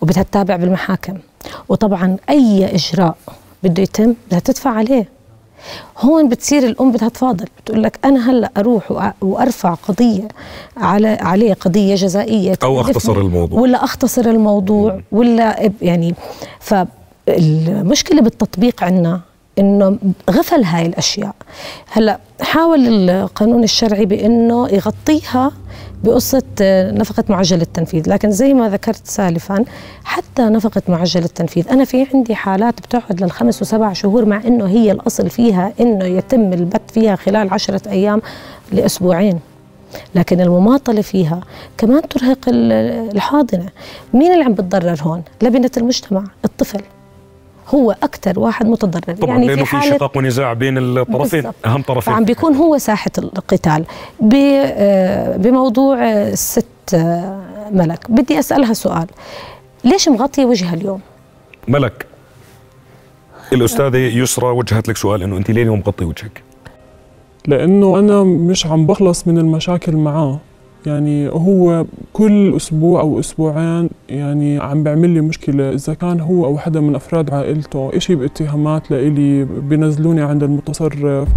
وبدها 0.02 0.24
تتابع 0.24 0.56
بالمحاكم. 0.56 1.18
وطبعا 1.70 2.18
أي 2.30 2.76
إجراء 2.76 3.16
بده 3.64 3.84
يتم 3.84 4.14
بدها 4.28 4.40
تدفع 4.40 4.70
عليه. 4.70 5.15
هون 6.00 6.30
بتصير 6.30 6.64
الأم 6.68 6.92
بدها 6.92 7.10
تفاضل 7.10 7.46
بتقول 7.64 7.84
لك 7.84 8.00
أنا 8.06 8.32
هلأ 8.32 8.52
أروح 8.58 9.12
وأرفع 9.22 9.74
قضية 9.74 10.28
على 10.78 11.08
عليه 11.08 11.54
قضية 11.54 11.96
جزائية 11.96 12.54
تكلفني- 12.54 12.82
أختصر 12.82 13.18
الموضوع. 13.22 13.60
ولا 13.60 13.84
أختصر 13.84 14.26
الموضوع 14.26 15.02
ولا 15.12 15.72
يعني 15.82 16.16
فالمشكلة 16.60 18.22
بالتطبيق 18.22 18.84
عندنا 18.84 19.22
إنه 19.60 19.98
غفل 20.30 20.64
هاي 20.64 20.86
الأشياء. 20.86 21.36
هلأ 21.92 22.20
حاول 22.42 23.10
القانون 23.10 23.64
الشرعي 23.64 24.06
بإنه 24.06 24.68
يغطيها 24.70 25.52
بقصة 26.06 26.44
آه، 26.62 26.92
نفقة 26.92 27.24
معجل 27.30 27.62
التنفيذ. 27.62 28.10
لكن 28.10 28.32
زي 28.32 28.54
ما 28.54 28.70
ذكرت 28.70 29.08
سالفا 29.08 29.66
حتى 30.04 30.42
نفقة 30.42 30.82
معجل 30.88 31.24
التنفيذ 31.24 31.70
أنا 31.70 31.86
في 31.86 32.08
عندي 32.14 32.36
حالات 32.36 32.80
بتقعد 32.82 33.24
للخمس 33.24 33.62
وسبع 33.62 33.94
شهور 33.94 34.26
مع 34.26 34.42
أنه 34.48 34.66
هي 34.68 34.92
الأصل 34.92 35.30
فيها 35.30 35.74
أنه 35.80 36.06
يتم 36.06 36.54
البت 36.54 36.92
فيها 36.94 37.16
خلال 37.16 37.50
عشرة 37.54 37.82
أيام 37.90 38.22
لأسبوعين. 38.72 39.40
لكن 40.16 40.42
المماطلة 40.42 41.02
فيها 41.02 41.42
كمان 41.78 42.02
ترهق 42.10 42.40
ال- 42.48 42.72
الحاضنة. 43.16 43.66
مين 44.14 44.32
اللي 44.34 44.44
عم 44.44 44.54
بتضرر 44.54 44.98
هون؟ 45.02 45.24
لبنة 45.42 45.72
المجتمع 45.78 46.24
الطفل. 46.46 46.82
هو 47.68 47.92
أكثر 47.92 48.40
واحد 48.40 48.66
متضرر. 48.66 49.16
طبعا 49.16 49.32
يعني 49.34 49.48
لأنه 49.48 49.64
في 49.64 49.70
حالة 49.76 49.98
شقاق 49.98 50.18
ونزاع 50.18 50.54
بين 50.54 50.78
الطرفين 50.78 51.42
بالضبط. 51.42 51.56
أهم 51.66 51.82
طرفين. 51.82 52.14
فعم 52.14 52.26
بيكون 52.26 52.56
هو 52.56 52.78
ساحة 52.78 53.12
القتال. 53.18 53.86
ب- 54.22 54.34
آه، 54.36 55.38
بموضوع 55.38 55.98
آه، 56.04 56.32
الست 56.32 56.66
آه، 56.94 57.40
ملك 57.72 58.12
بدي 58.12 58.40
أسألها 58.40 58.74
سؤال. 58.74 59.08
ليش 59.84 60.10
مغطية 60.10 60.46
وجهها 60.46 60.74
اليوم؟ 60.74 61.00
ملك 61.68 62.06
الأستاذة 63.54 63.98
يسرى 63.98 64.48
وجهت 64.48 64.88
لك 64.88 64.98
سؤال 64.98 65.24
إنه 65.24 65.38
أنت 65.38 65.52
ليه 65.52 65.62
اليوم 65.62 65.80
مغطي 65.80 66.06
وجهك؟ 66.06 66.42
لأنه 67.48 68.00
أنا 68.00 68.24
مش 68.24 68.66
عم 68.66 68.86
بخلص 68.88 69.28
من 69.28 69.38
المشاكل 69.38 69.96
معاه. 69.96 70.40
يعني 70.88 71.30
هو 71.30 71.86
كل 72.14 72.56
أسبوع 72.56 73.02
أو 73.02 73.20
أسبوعين 73.20 73.90
يعني 74.10 74.60
عم 74.60 74.84
بيعمل 74.84 75.10
لي 75.10 75.22
مشكلة. 75.22 75.74
إذا 75.74 75.94
كان 75.94 76.20
هو 76.20 76.46
أو 76.46 76.58
حدا 76.58 76.80
من 76.80 76.96
أفراد 76.96 77.34
عائلته 77.34 77.92
إشي 77.94 78.16
باتهامات 78.16 78.92
لإلي 78.92 79.44
بينزلوني 79.70 80.22
عند 80.22 80.44
المتصرف 80.44 81.28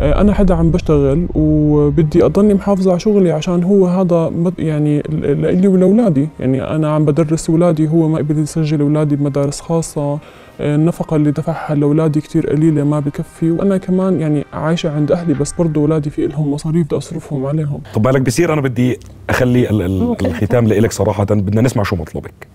آه، 0.00 0.20
أنا 0.20 0.32
حدا 0.32 0.54
عم 0.54 0.70
بشتغل 0.70 1.26
وبدي 1.34 2.24
أضلني 2.24 2.54
محافظة 2.54 2.90
على 2.90 3.00
شغلي 3.00 3.30
عشان 3.30 3.64
هو 3.64 3.86
هذا 3.86 4.32
يعني 4.58 5.02
لإلي 5.22 5.68
ولأولادي. 5.68 6.28
يعني 6.40 6.62
أنا 6.62 6.88
عم 6.88 7.04
بدرس 7.04 7.50
اولادي 7.50 7.88
هو 7.88 8.08
ما 8.08 8.18
قبل 8.18 8.38
يسجل 8.38 8.80
أولادي 8.80 9.16
بمدارس 9.16 9.60
خاصة. 9.60 10.18
النفقة 10.60 11.16
اللي 11.16 11.30
دفعها 11.30 11.74
لأولادي 11.74 12.20
كتير 12.20 12.50
قليلة 12.50 12.84
ما 12.84 13.00
بكفي. 13.00 13.50
وأنا 13.50 13.76
كمان 13.76 14.20
يعني 14.20 14.44
عايشة 14.52 14.90
عند 14.94 15.12
أهلي 15.12 15.34
بس 15.34 15.52
برضه 15.52 15.80
أولادي 15.80 16.10
في 16.10 16.26
لهم 16.26 16.52
مصاريف 16.52 16.86
بدي 16.86 16.96
أصرفهم 16.96 17.46
عليهم. 17.46 17.80
طب 17.94 18.06
مالك 18.06 18.20
بصير 18.20 18.52
أنا 18.52 18.60
بدي 18.60 18.98
أخلي 19.30 19.70
ال- 19.70 19.82
ال-. 19.82 20.16
الختام 20.26 20.66
لإلك 20.68 20.92
صراحة 20.92 21.24
بدنا 21.24 21.60
نسمع 21.60 21.82
شو 21.82 21.96
مطلبك 21.96 22.48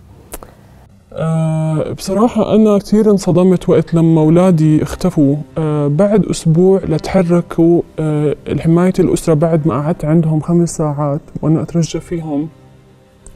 أه 1.14 1.92
بصراحة 1.92 2.56
أنا 2.56 2.78
كثير 2.78 3.12
انصدمت 3.12 3.70
وقت 3.70 3.94
لما 3.94 4.22
أولادي 4.22 4.84
اختفوا. 4.84 5.36
أه 5.58 5.88
بعد 5.88 6.26
أسبوع 6.26 6.80
لتحركوا 6.90 7.82
أه 8.00 8.36
حماية 8.60 8.94
الأسرة 9.00 9.34
بعد 9.34 9.68
ما 9.68 9.74
قعدت 9.74 10.06
عندهم 10.06 10.40
خمس 10.40 10.78
ساعات 10.78 11.22
وأنا 11.42 11.62
أترجى 11.62 12.00
فيهم 12.00 12.48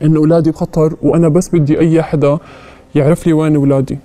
إن 0.04 0.16
أولادي 0.16 0.52
بخطر 0.52 0.94
وأنا 1.02 1.28
بس 1.28 1.50
بدي 1.50 1.80
أي 1.80 2.04
حدا 2.04 2.38
يعرف 2.96 3.28
لي 3.28 3.34
وين 3.34 3.56
أولادي. 3.56 3.98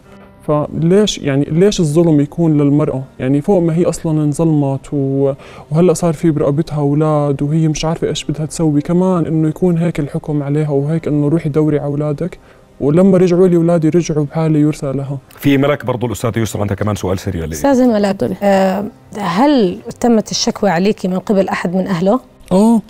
فليش 0.46 1.18
يعني 1.18 1.44
ليش 1.44 1.80
الظلم 1.80 2.20
يكون 2.20 2.58
للمرأة؟ 2.58 3.02
يعني 3.18 3.40
فوق 3.40 3.62
ما 3.62 3.74
هي 3.76 3.84
أصلا 3.84 4.22
انظلمت 4.24 4.80
و- 4.92 5.32
وهلأ 5.70 5.92
صار 5.94 6.12
في 6.12 6.30
برقبتها 6.30 6.78
أولاد 6.78 7.42
وهي 7.42 7.68
مش 7.68 7.84
عارفة 7.84 8.08
إيش 8.08 8.24
بدها 8.24 8.46
تسوي. 8.46 8.80
كمان 8.80 9.26
إنه 9.26 9.48
يكون 9.48 9.78
هيك 9.78 10.00
الحكم 10.00 10.42
عليها 10.42 10.70
وهيك 10.70 11.08
إنه 11.08 11.28
روحي 11.28 11.48
دوري 11.48 11.78
على 11.78 11.86
أولادك. 11.86 12.38
ولما 12.80 13.18
رجعوا 13.18 13.48
لي 13.48 13.56
أولادي 13.56 13.88
رجعوا 13.88 14.24
بحاله 14.24 14.58
يرثى 14.58 14.92
لها. 14.92 15.18
في 15.38 15.58
ملك 15.58 15.84
برضو 15.84 16.06
الاستاذه 16.06 16.38
يسرى 16.38 16.60
عندها 16.62 16.76
كمان 16.76 16.94
سؤال 16.94 17.18
سريع. 17.18 17.44
لي 17.44 17.52
أستاذة 17.52 17.86
ملك 17.86 18.36
آه، 18.42 18.84
هل 19.18 19.78
تمت 20.00 20.30
الشكوى 20.30 20.70
عليك 20.70 21.06
من 21.06 21.18
قبل 21.18 21.48
أحد 21.48 21.74
من 21.74 21.86
أهله؟ 21.86 22.20
آه. 22.52 22.82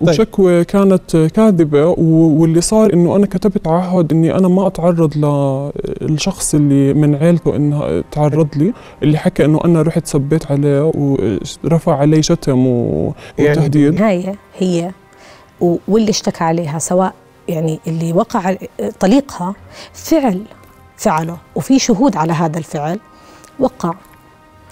وشكوى 0.00 0.64
كانت 0.64 1.16
كاذبة 1.16 1.86
و- 1.86 2.40
واللي 2.40 2.60
صار 2.60 2.92
إنه 2.92 3.16
أنا 3.16 3.26
كتبت 3.26 3.66
عهد 3.68 4.12
إني 4.12 4.34
أنا 4.34 4.48
ما 4.48 4.66
أتعرض 4.66 5.16
للشخص 6.02 6.54
اللي 6.54 6.94
من 6.94 7.14
عيلته 7.14 7.56
انه 7.56 8.04
تعرض 8.12 8.48
لي 8.56 8.72
اللي 9.02 9.18
حكى 9.18 9.44
إنه 9.44 9.60
أنا 9.64 9.82
رحت 9.82 10.06
سبيت 10.06 10.50
عليه 10.52 10.92
ورفع 11.64 11.96
علي 11.96 12.22
شتم 12.22 12.66
و- 12.66 13.14
وتهديد. 13.40 13.94
النهاية 13.94 14.34
هي 14.58 14.90
و- 15.60 15.76
واللي 15.88 16.10
اشتكى 16.10 16.44
عليها 16.44 16.78
سواء 16.78 17.14
يعني 17.48 17.80
اللي 17.86 18.12
وقع 18.12 18.56
طليقها 19.00 19.54
فعل 19.92 20.42
فعله 20.96 21.36
وفي 21.54 21.78
شهود 21.78 22.16
على 22.16 22.32
هذا 22.32 22.58
الفعل 22.58 22.98
وقع 23.58 23.94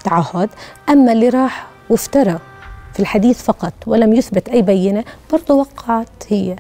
تعهد. 0.05 0.49
أما 0.89 1.13
اللي 1.13 1.29
راح 1.29 1.67
وافترى 1.91 2.39
في 2.99 3.03
الحديث 3.03 3.43
فقط 3.43 3.73
ولم 3.87 4.13
يثبت 4.13 4.49
أي 4.49 4.63
بينة 4.63 5.05
برضه 5.33 5.55
وقعت 5.55 6.09
هي. 6.29 6.57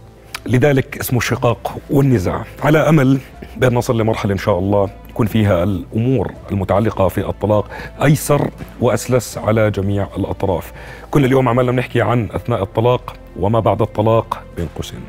لذلك 0.46 0.98
اسمه 0.98 1.18
الشقاق 1.18 1.79
والنزاع. 1.90 2.44
على 2.62 2.88
أمل 2.88 3.20
بأن 3.57 3.74
نصل 3.74 4.01
لمرحلة 4.01 4.33
إن 4.33 4.38
شاء 4.38 4.59
الله 4.59 4.90
يكون 5.09 5.27
فيها 5.27 5.64
الأمور 5.64 6.33
المتعلقة 6.51 7.09
في 7.09 7.29
الطلاق 7.29 7.70
أيسر 8.03 8.51
وأسلس 8.81 9.38
على 9.38 9.70
جميع 9.70 10.09
الأطراف. 10.16 10.72
كنا 11.11 11.27
اليوم 11.27 11.48
عمالنا 11.48 11.72
بنحكي 11.72 12.03
عن 12.03 12.29
أثناء 12.33 12.62
الطلاق 12.62 13.14
وما 13.40 13.61
بعد 13.61 13.83
الطلاق 13.83 14.42
بين 14.57 14.68
قوسين. 14.77 15.01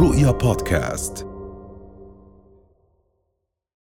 رؤيا 0.00 0.30
بودكاست. 0.30 1.27